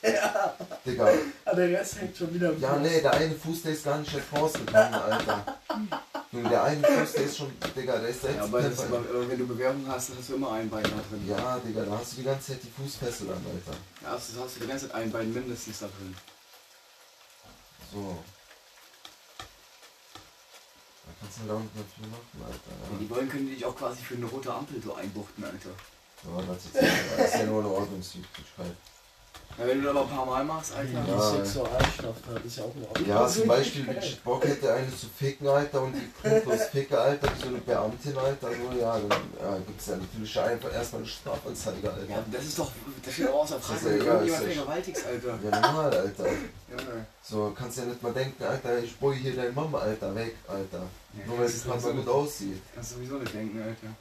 Ja. 0.02 0.54
Digga. 0.84 1.08
Ah, 1.44 1.54
der 1.54 1.78
Rest 1.78 2.00
hängt 2.00 2.16
schon 2.16 2.34
wieder 2.34 2.52
Ja, 2.54 2.74
Fuß. 2.74 2.82
nee, 2.82 3.00
der 3.00 3.12
eine 3.12 3.34
Fuß, 3.36 3.62
der 3.62 3.72
ist 3.72 3.84
gar 3.84 3.98
nicht 3.98 4.12
jetzt 4.12 4.32
rausgekommen, 4.32 4.94
Alter. 4.94 5.58
Junge, 6.32 6.48
der 6.48 6.64
eine 6.64 6.82
Fuß, 6.86 7.12
der 7.12 7.22
ist 7.24 7.36
schon, 7.36 7.52
Digga, 7.76 7.98
der 7.98 8.08
ist 8.08 8.22
Ja, 8.24 8.30
jetzt 8.30 8.40
aber 8.42 8.60
ist 8.66 8.82
immer, 8.84 8.96
äh, 8.98 9.28
wenn 9.28 9.38
du 9.38 9.46
Bewerbung 9.46 9.86
hast, 9.86 10.10
dann 10.10 10.18
hast 10.18 10.28
du 10.30 10.34
immer 10.34 10.52
ein 10.52 10.68
Bein 10.68 10.82
da 10.82 10.88
drin. 10.90 11.28
Ja, 11.28 11.58
Digga, 11.60 11.84
da 11.84 11.98
hast 11.98 12.12
du 12.12 12.16
die 12.16 12.22
ganze 12.24 12.52
Zeit 12.52 12.62
die 12.64 12.70
Fußfessel 12.82 13.28
an, 13.30 13.46
Alter. 13.46 13.78
Ja, 14.02 14.10
hast, 14.10 14.34
du- 14.34 14.42
hast 14.42 14.56
du 14.56 14.60
die 14.60 14.66
ganze 14.66 14.88
Zeit 14.88 14.96
ein 14.96 15.10
Bein 15.12 15.32
mindestens 15.32 15.78
da 15.78 15.86
drin. 15.86 16.16
So. 17.92 18.18
Da 21.04 21.12
kannst 21.20 21.38
du 21.38 21.46
da 21.48 21.54
unten 21.54 21.78
nicht 21.78 21.94
viel 21.94 22.06
machen, 22.08 22.26
Wenn 22.32 22.44
Alter. 22.46 22.98
die 23.00 23.10
wollen, 23.10 23.28
können 23.28 23.46
die 23.46 23.54
dich 23.54 23.64
auch 23.64 23.76
quasi 23.76 24.02
für 24.02 24.14
eine 24.14 24.26
rote 24.26 24.52
Ampel 24.52 24.82
so 24.82 24.94
einbuchten, 24.94 25.44
Alter. 25.44 25.70
Ja, 26.24 26.40
ja 26.40 26.46
das, 26.54 26.64
ist, 26.64 26.74
das 27.18 27.26
ist 27.28 27.38
ja 27.40 27.44
nur 27.44 27.60
eine 27.60 27.68
Ordnungswidrigkeit. 27.72 28.76
Ja, 29.58 29.66
wenn 29.66 29.82
du 29.82 29.86
das 29.88 29.96
aber 29.96 30.02
ein 30.10 30.16
paar 30.16 30.26
Mal 30.26 30.44
machst, 30.44 30.74
Alter. 30.74 31.00
Die 31.06 31.10
Ja. 31.10 31.20
Sexualstraftat 31.20 32.44
ist 32.44 32.56
ja 32.56 32.64
auch 32.64 32.74
noch. 32.74 33.06
Ja, 33.06 33.26
zum 33.28 33.46
Beispiel, 33.48 33.86
wenn 33.86 33.98
ich 33.98 34.20
Bock 34.22 34.44
hätte, 34.46 34.72
eine 34.72 34.88
zu 34.96 35.06
ficken, 35.08 35.46
Alter, 35.46 35.82
und 35.82 35.92
die 35.94 36.10
punktlos 36.22 36.62
ficke, 36.72 36.98
Alter, 36.98 37.28
so 37.40 37.48
eine 37.48 37.58
Beamtin, 37.58 38.16
Alter, 38.16 38.48
so, 38.48 38.78
ja, 38.80 38.98
dann 38.98 39.10
ja, 39.10 39.58
gibt's 39.66 39.86
ja 39.86 39.96
natürlich 39.96 40.40
einfach 40.40 40.72
erstmal 40.72 41.02
eine 41.02 41.08
Strafanzeige, 41.10 41.92
Alter. 41.92 42.08
Ja, 42.10 42.24
das 42.32 42.44
ist 42.44 42.58
doch, 42.58 42.70
das 43.04 43.14
steht 43.14 43.28
auch 43.28 43.42
außer 43.42 43.60
Frage, 43.60 43.78
ist 43.78 43.84
ja 43.84 43.90
wenn 43.90 43.98
du 43.98 44.04
irgendjemand 44.06 44.42
ja- 44.42 44.48
vergewaltigst, 44.52 45.06
Alter. 45.06 45.38
Ja, 45.44 45.60
normal, 45.60 45.94
Alter. 45.94 46.26
Junge. 46.26 47.06
So, 47.22 47.52
kannst 47.56 47.78
ja 47.78 47.84
nicht 47.84 48.02
mal 48.02 48.12
denken, 48.12 48.42
Alter, 48.42 48.78
ich 48.78 48.96
boy 48.96 49.16
hier 49.16 49.36
deine 49.36 49.52
Mama, 49.52 49.78
Alter, 49.78 50.14
weg, 50.14 50.34
Alter. 50.48 50.82
Ja, 51.18 51.26
Nur 51.26 51.38
weil 51.38 51.46
ist 51.46 51.64
gerade 51.66 51.80
mal 51.82 51.92
gut 51.92 52.08
aussieht. 52.08 52.62
Kannst 52.74 52.92
du 52.92 52.94
sowieso 52.96 53.16
nicht 53.18 53.34
denken, 53.34 53.60
Alter. 53.60 53.94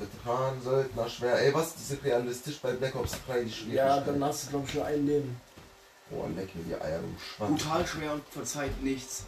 Veteran, 0.00 0.60
Söldner, 0.62 1.08
schwer. 1.08 1.38
Ey, 1.38 1.52
was 1.52 1.76
ist 1.76 1.92
das 1.92 2.04
realistisch 2.04 2.58
bei 2.60 2.72
Black 2.72 2.96
Ops 2.96 3.12
3, 3.26 3.44
die 3.44 3.52
Schwierigkeit? 3.52 3.86
Ja, 3.86 4.00
dann 4.00 4.24
hast 4.24 4.46
du 4.46 4.50
glaube 4.50 4.66
ich 4.68 4.74
nur 4.74 4.84
ein 4.86 5.06
Leben. 5.06 5.40
Oh, 6.10 6.26
leck 6.34 6.54
mir 6.56 6.64
die 6.64 6.74
Eier, 6.74 7.00
du 7.00 7.08
Schwanz. 7.20 7.62
Brutal 7.62 7.86
schwer 7.86 8.12
und 8.14 8.22
verzeiht 8.30 8.82
nichts. 8.82 9.24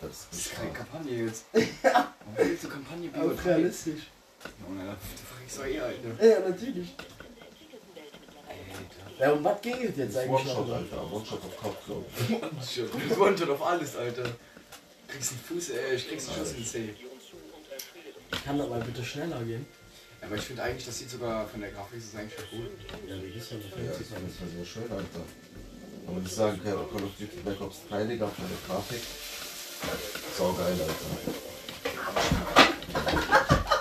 Das 0.00 0.10
ist 0.10 0.28
Das 0.30 0.38
ist 0.38 0.54
keine. 0.54 0.72
Kampagne 0.72 1.24
jetzt. 1.24 1.44
Warum 1.52 2.06
willst 2.36 2.64
du 2.64 2.68
Kampagne 2.68 3.08
Bio 3.08 3.32
realistisch. 3.44 4.02
Junge, 4.66 4.84
da 4.84 4.92
frag 4.92 5.46
ich 5.46 5.52
so 5.52 5.62
eh, 5.62 5.80
Alter. 5.80 6.24
Ja, 6.26 6.48
natürlich. 6.48 6.94
Alter. 8.46 9.20
Ja, 9.20 9.32
um 9.32 9.44
was 9.44 9.60
ging 9.62 9.76
es 9.82 9.96
jetzt 9.96 10.16
eigentlich 10.16 10.30
One-Shot? 10.30 10.70
Alter. 10.70 11.12
One-Shot 11.12 11.40
auf 11.44 11.56
Kopf, 11.56 11.76
glaub 11.86 12.04
ich. 12.18 12.30
One-Shot. 12.42 13.18
One-Shot 13.18 13.50
auf 13.50 13.62
alles, 13.62 13.96
Alter. 13.96 14.24
Kriegst 15.14 15.30
einen 15.30 15.40
Fuß, 15.40 15.70
äh, 15.70 15.94
ich 15.94 16.08
kriegst 16.08 16.28
einen 16.28 16.38
Schuss 16.38 16.50
in 16.50 16.56
den 16.56 16.66
Zeh. 16.66 16.94
Kann 18.44 18.60
aber 18.60 18.80
bitte 18.80 19.04
schneller 19.04 19.44
gehen. 19.44 19.64
Ja, 20.20 20.26
aber 20.26 20.34
ich 20.34 20.42
finde 20.42 20.64
eigentlich, 20.64 20.84
das 20.84 20.98
sieht 20.98 21.08
sogar 21.08 21.46
von 21.46 21.60
der 21.60 21.70
Grafik 21.70 21.98
ist 21.98 22.16
eigentlich 22.16 22.34
schon 22.34 22.58
gut. 22.58 22.70
Ja, 23.08 23.14
wie 23.22 23.38
ist 23.38 23.52
das? 23.52 23.58
Ja, 23.58 23.66
das 23.86 24.10
war 24.10 24.18
das 24.18 24.40
war 24.40 24.48
sehr 24.56 24.64
schön, 24.64 24.90
Alter. 24.90 25.24
Aber 26.08 26.20
ich 26.20 26.32
sagen, 26.32 26.60
Call 26.64 26.74
of 26.74 27.12
Duty 27.16 27.36
Black 27.44 27.60
Ops 27.60 27.76
3, 27.88 28.04
Digga, 28.04 28.26
von 28.26 28.44
der 28.48 28.58
Grafik. 28.66 29.02
Sau 30.36 30.52
geil, 30.52 30.80
Alter. 30.80 31.12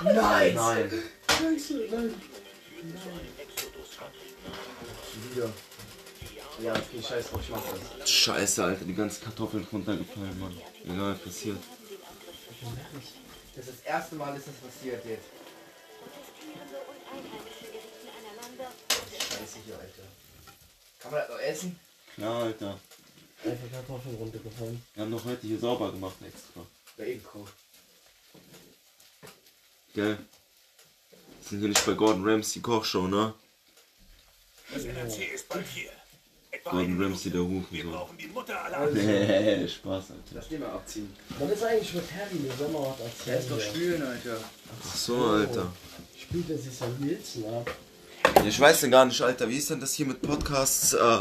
Nein! 0.04 0.54
Nein. 0.54 0.92
Scheiße, 1.30 1.88
nein. 1.90 2.14
Wieder. 5.32 5.54
Ja, 6.62 6.74
okay, 6.74 7.02
scheiß 7.02 7.30
drauf, 7.30 7.42
ich 7.42 7.50
mach 7.50 7.62
das. 8.00 8.10
Scheiße, 8.10 8.64
Alter, 8.64 8.86
die 8.86 8.94
ganzen 8.94 9.24
Kartoffeln 9.24 9.68
runtergefallen, 9.72 10.40
Mann. 10.40 10.62
Egal, 10.86 11.16
passiert. 11.16 11.58
Das 13.56 13.68
ist 13.68 13.80
das 13.80 13.86
erste 13.86 14.16
Mal, 14.16 14.38
ist 14.38 14.48
das 14.48 14.56
passiert 14.56 15.04
jetzt. 15.06 15.26
Scheiße 19.20 19.58
hier, 19.66 19.76
Alter. 19.76 20.04
Kann 21.00 21.12
man 21.12 21.22
das 21.22 21.30
noch 21.30 21.40
essen? 21.40 21.80
Klar, 22.16 22.44
Alter. 22.44 22.80
Einfach 23.44 23.72
Kartoffeln 23.72 24.16
runtergefallen. 24.16 24.86
Wir 24.94 25.04
haben 25.04 25.12
doch 25.12 25.26
heute 25.26 25.48
hier 25.48 25.60
sauber 25.60 25.92
gemacht 25.92 26.16
extra. 26.26 26.62
Ja, 26.98 27.06
eh 27.06 27.16
gekauft. 27.16 27.54
Gell? 29.94 30.18
Das 31.40 31.50
sind 31.50 31.60
hier 31.60 31.70
nicht 31.70 31.86
bei 31.86 31.94
Gordon 31.94 32.28
Ramsay 32.28 32.62
Kochshow, 32.62 33.08
ne? 33.08 33.34
Das 34.74 34.86
NRC 34.86 35.34
ist 35.34 35.50
bald 35.50 35.68
hier. 35.68 35.92
Gordon 36.64 37.02
Ramsay, 37.02 37.30
der. 37.32 37.42
Hufen, 37.42 37.66
Wir 37.72 37.84
brauchen 37.86 38.18
die 38.18 38.28
Mutter 38.28 38.64
aller 38.64 38.90
Nee, 38.92 39.68
Spaß, 39.68 40.12
Alter. 40.12 40.22
Lass 40.36 40.48
den 40.50 40.60
mal 40.62 40.70
abziehen. 40.70 41.14
Was 41.40 41.52
ist 41.52 41.64
eigentlich 41.64 41.94
mit 41.94 42.04
Harry? 42.14 42.52
Sollen 42.58 42.74
mal 42.74 42.80
was 42.82 43.00
erzählen. 43.00 43.26
Der 43.26 43.40
ist 43.40 43.52
doch 43.52 43.60
schwül, 43.60 44.04
Alter. 44.06 44.38
Ach 44.82 44.96
so, 44.96 45.16
Alter. 45.26 45.72
Spielt 46.20 46.50
er 46.50 46.58
sich 46.58 46.74
sein 46.76 46.96
Wilson 47.00 47.44
ab? 47.54 47.70
Ja, 48.36 48.46
Ich 48.46 48.60
weiß 48.60 48.82
denn 48.82 48.92
gar 48.92 49.06
nicht, 49.06 49.22
Alter, 49.22 49.50
wie 49.50 49.58
ist 49.58 49.70
denn 49.70 49.80
das 49.80 49.94
hier 49.94 50.06
mit 50.06 50.22
Podcasts 50.22 50.94
äh, 50.94 51.18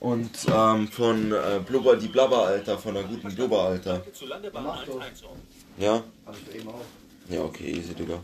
und 0.00 0.30
ähm, 0.52 0.88
von 0.88 1.32
äh, 1.32 1.60
Blubber 1.66 1.96
die 1.96 2.08
Blabber, 2.08 2.46
Alter, 2.46 2.78
von 2.78 2.94
der 2.94 3.04
guten 3.04 3.34
Blubber, 3.34 3.62
Alter. 3.62 4.02
zu 4.12 4.26
Landebahn 4.26 4.66
11. 4.86 5.22
Ja? 5.78 6.02
Hab 6.26 6.36
ich 6.36 6.44
doch 6.44 6.54
eben 6.54 6.68
auch. 6.68 6.84
Ja, 7.30 7.40
okay, 7.42 7.70
easy, 7.72 7.94
Digga. 7.94 8.20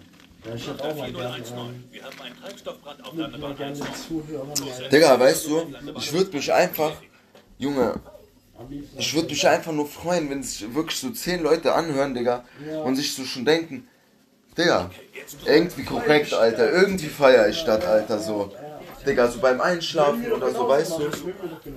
Ja, 0.47 0.55
ich 0.55 0.67
hätte 0.69 0.85
auch 0.85 0.97
mal 0.97 1.13
gerne, 1.13 1.35
4019. 1.45 1.57
ähm, 1.59 1.85
Wir 1.91 2.03
haben 2.05 2.21
einen 2.21 2.37
Treibstoffbrand 2.41 3.05
auf 3.05 3.17
würd 3.17 3.31
mal 3.33 3.39
Landebahn 3.41 3.69
1 3.69 3.79
gerne 3.79 3.95
Zuhörer 4.09 4.45
mal 4.45 4.89
Digga, 4.91 5.21
weißt 5.21 5.47
du, 5.47 5.63
ich 5.97 6.13
würde 6.13 6.37
mich 6.37 6.53
einfach, 6.53 6.93
Junge, 7.59 7.95
ich 8.99 9.15
würde 9.15 9.29
mich 9.29 9.49
einfach 9.49 9.73
nur 9.73 9.87
freuen, 9.87 10.29
wenn 10.31 10.43
sich 10.43 10.75
wirklich 10.75 10.99
so 11.01 11.11
zehn 11.11 11.43
Leute 11.43 11.75
anhören, 11.75 12.15
Digga, 12.15 12.45
Ja. 12.69 12.81
und 12.83 12.97
sich 12.97 13.15
so 13.15 13.25
schon 13.25 13.45
denken, 13.45 13.89
Digga, 14.57 14.91
irgendwie 15.47 15.85
korrekt, 15.85 16.33
Alter, 16.35 16.71
irgendwie 16.71 17.09
feier 17.09 17.49
ich 17.49 17.65
das, 17.65 17.85
Alter, 17.85 18.19
so. 18.19 18.53
Digga, 19.07 19.29
so 19.31 19.39
beim 19.41 19.61
Einschlafen 19.61 20.31
oder 20.33 20.51
so, 20.51 20.69
weißt 20.69 20.99
du? 20.99 21.11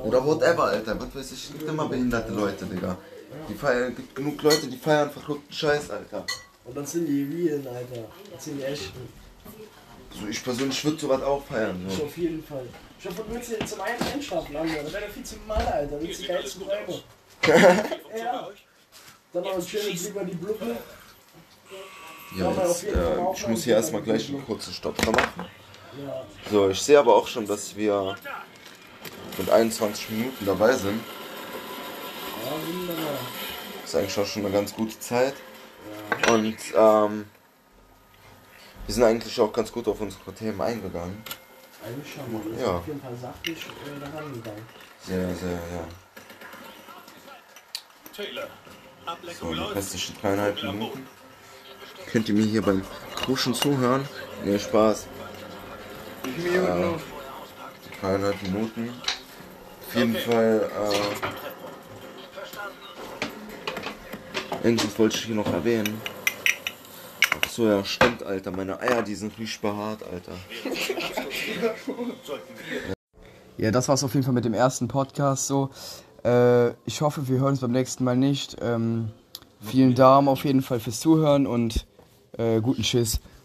Oder 0.03 0.25
whatever, 0.25 0.65
Alter, 0.65 0.99
was 0.99 1.15
weiß 1.15 1.31
ich, 1.31 1.45
es 1.45 1.51
gibt 1.53 1.67
immer 1.69 1.87
behinderte 1.87 2.33
Leute, 2.33 2.65
Digga. 2.65 2.97
Die 3.49 3.53
feiern, 3.53 3.95
gibt 3.95 4.13
genug 4.13 4.41
Leute, 4.43 4.67
die 4.67 4.77
feiern 4.77 5.09
verrückten 5.09 5.53
Scheiß, 5.53 5.89
Alter. 5.89 6.25
Und 6.67 6.75
dann 6.75 6.85
sind 6.85 7.05
die 7.07 7.23
realen, 7.23 7.65
Alter. 7.67 8.05
Das 8.33 8.43
sind 8.45 8.57
die 8.59 8.63
echten. 8.63 9.09
So, 10.19 10.27
ich 10.27 10.43
persönlich 10.43 10.83
würde 10.83 10.97
sowas 10.99 11.21
auch 11.21 11.43
feiern, 11.45 11.85
Ich 11.89 11.95
so. 11.97 12.03
auf 12.03 12.17
jeden 12.17 12.43
Fall. 12.43 12.67
Ich 12.99 13.05
hoffe, 13.05 13.23
du 13.27 13.33
würdest 13.33 13.51
dir 13.51 13.65
zum 13.65 13.81
einen 13.81 14.01
einschlafen 14.01 14.55
anhören. 14.55 14.83
Das 14.85 14.93
wäre 14.93 15.05
doch 15.05 15.13
viel 15.13 15.23
zu 15.23 15.35
mal, 15.47 15.57
Alter. 15.65 15.97
Das 15.99 16.09
ist 16.09 16.21
die 16.23 16.27
geilsten 16.27 16.61
Träume. 16.63 17.01
ja. 18.17 18.49
Dann 19.33 19.43
noch 19.43 19.53
ein 19.55 19.61
schönes 19.61 20.07
über 20.07 20.23
die 20.23 20.35
Bluppe. 20.35 20.75
Ja, 22.37 22.51
jetzt, 22.51 22.83
äh, 22.83 22.89
ich 23.33 23.47
muss 23.47 23.63
hier 23.63 23.75
erstmal 23.75 24.01
gleich 24.01 24.27
einen 24.29 24.45
kurzen 24.45 24.73
Stopp 24.73 24.97
machen. 25.05 25.45
Ja. 26.05 26.25
So, 26.51 26.69
ich 26.69 26.81
sehe 26.81 26.99
aber 26.99 27.15
auch 27.15 27.27
schon, 27.27 27.45
dass 27.45 27.75
wir 27.75 28.15
mit 29.37 29.49
21 29.49 30.09
Minuten 30.09 30.45
dabei 30.45 30.73
sind. 30.73 31.01
Ja, 32.43 32.51
wunderbar. 32.51 33.03
Das 33.81 33.89
ist 33.91 33.95
eigentlich 33.95 34.17
auch 34.19 34.25
schon 34.25 34.45
eine 34.45 34.53
ganz 34.53 34.73
gute 34.73 34.99
Zeit. 34.99 35.35
Und 36.31 36.57
ähm, 36.75 37.25
wir 38.85 38.93
sind 38.93 39.03
eigentlich 39.03 39.39
auch 39.39 39.51
ganz 39.51 39.71
gut 39.71 39.87
auf 39.87 39.99
unsere 40.01 40.33
Themen 40.33 40.59
eingegangen. 40.61 41.21
Eigentlich 41.85 42.13
schon. 42.13 42.31
Man 42.33 42.53
ist 42.53 42.61
Ja. 42.61 42.77
auf 42.77 42.87
jeden 42.87 43.01
Fall 43.01 43.15
sachlich 43.15 43.65
äh, 43.65 43.99
daran 43.99 44.33
gegangen. 44.33 44.65
Sehr, 45.03 45.35
sehr, 45.35 45.51
ja. 45.51 45.87
Taylor. 48.15 48.47
So, 49.39 49.53
die 49.53 49.59
restlichen 49.59 50.15
dreieinhalb 50.21 50.61
Minuten. 50.63 51.07
Könnt 52.11 52.27
ihr 52.29 52.35
mir 52.35 52.45
hier 52.45 52.61
beim 52.61 52.83
Kuschen 53.25 53.53
zuhören? 53.53 54.07
Ne, 54.43 54.59
Spaß. 54.59 55.07
Äh, 56.25 57.99
dreieinhalb 58.01 58.41
Minuten. 58.43 58.93
Auf 59.87 59.95
jeden 59.95 60.15
Fall, 60.17 60.69
äh, 60.69 61.46
irgendwas 64.63 64.97
wollte 64.97 65.17
ich 65.17 65.25
hier 65.25 65.35
noch 65.35 65.51
erwähnen. 65.51 66.01
Ach 67.45 67.49
so, 67.49 67.67
ja, 67.67 67.83
stimmt, 67.83 68.23
Alter. 68.23 68.51
Meine 68.51 68.79
Eier, 68.79 69.01
die 69.01 69.15
sind 69.15 69.37
richtig 69.37 69.59
behaart, 69.61 70.01
Alter. 70.03 70.33
Ja, 73.57 73.71
das 73.71 73.87
war's 73.89 74.03
auf 74.03 74.13
jeden 74.13 74.23
Fall 74.23 74.33
mit 74.33 74.45
dem 74.45 74.53
ersten 74.53 74.87
Podcast 74.87 75.47
so. 75.47 75.69
Äh, 76.23 76.69
ich 76.85 77.01
hoffe, 77.01 77.27
wir 77.27 77.39
hören 77.39 77.51
uns 77.51 77.61
beim 77.61 77.71
nächsten 77.71 78.03
Mal 78.03 78.15
nicht. 78.15 78.57
Ähm, 78.61 79.09
vielen 79.61 79.95
Dank 79.95 80.27
auf 80.27 80.45
jeden 80.45 80.61
Fall 80.61 80.79
fürs 80.79 80.99
Zuhören 80.99 81.47
und 81.47 81.87
äh, 82.37 82.61
guten 82.61 82.83
Schiss. 82.83 83.19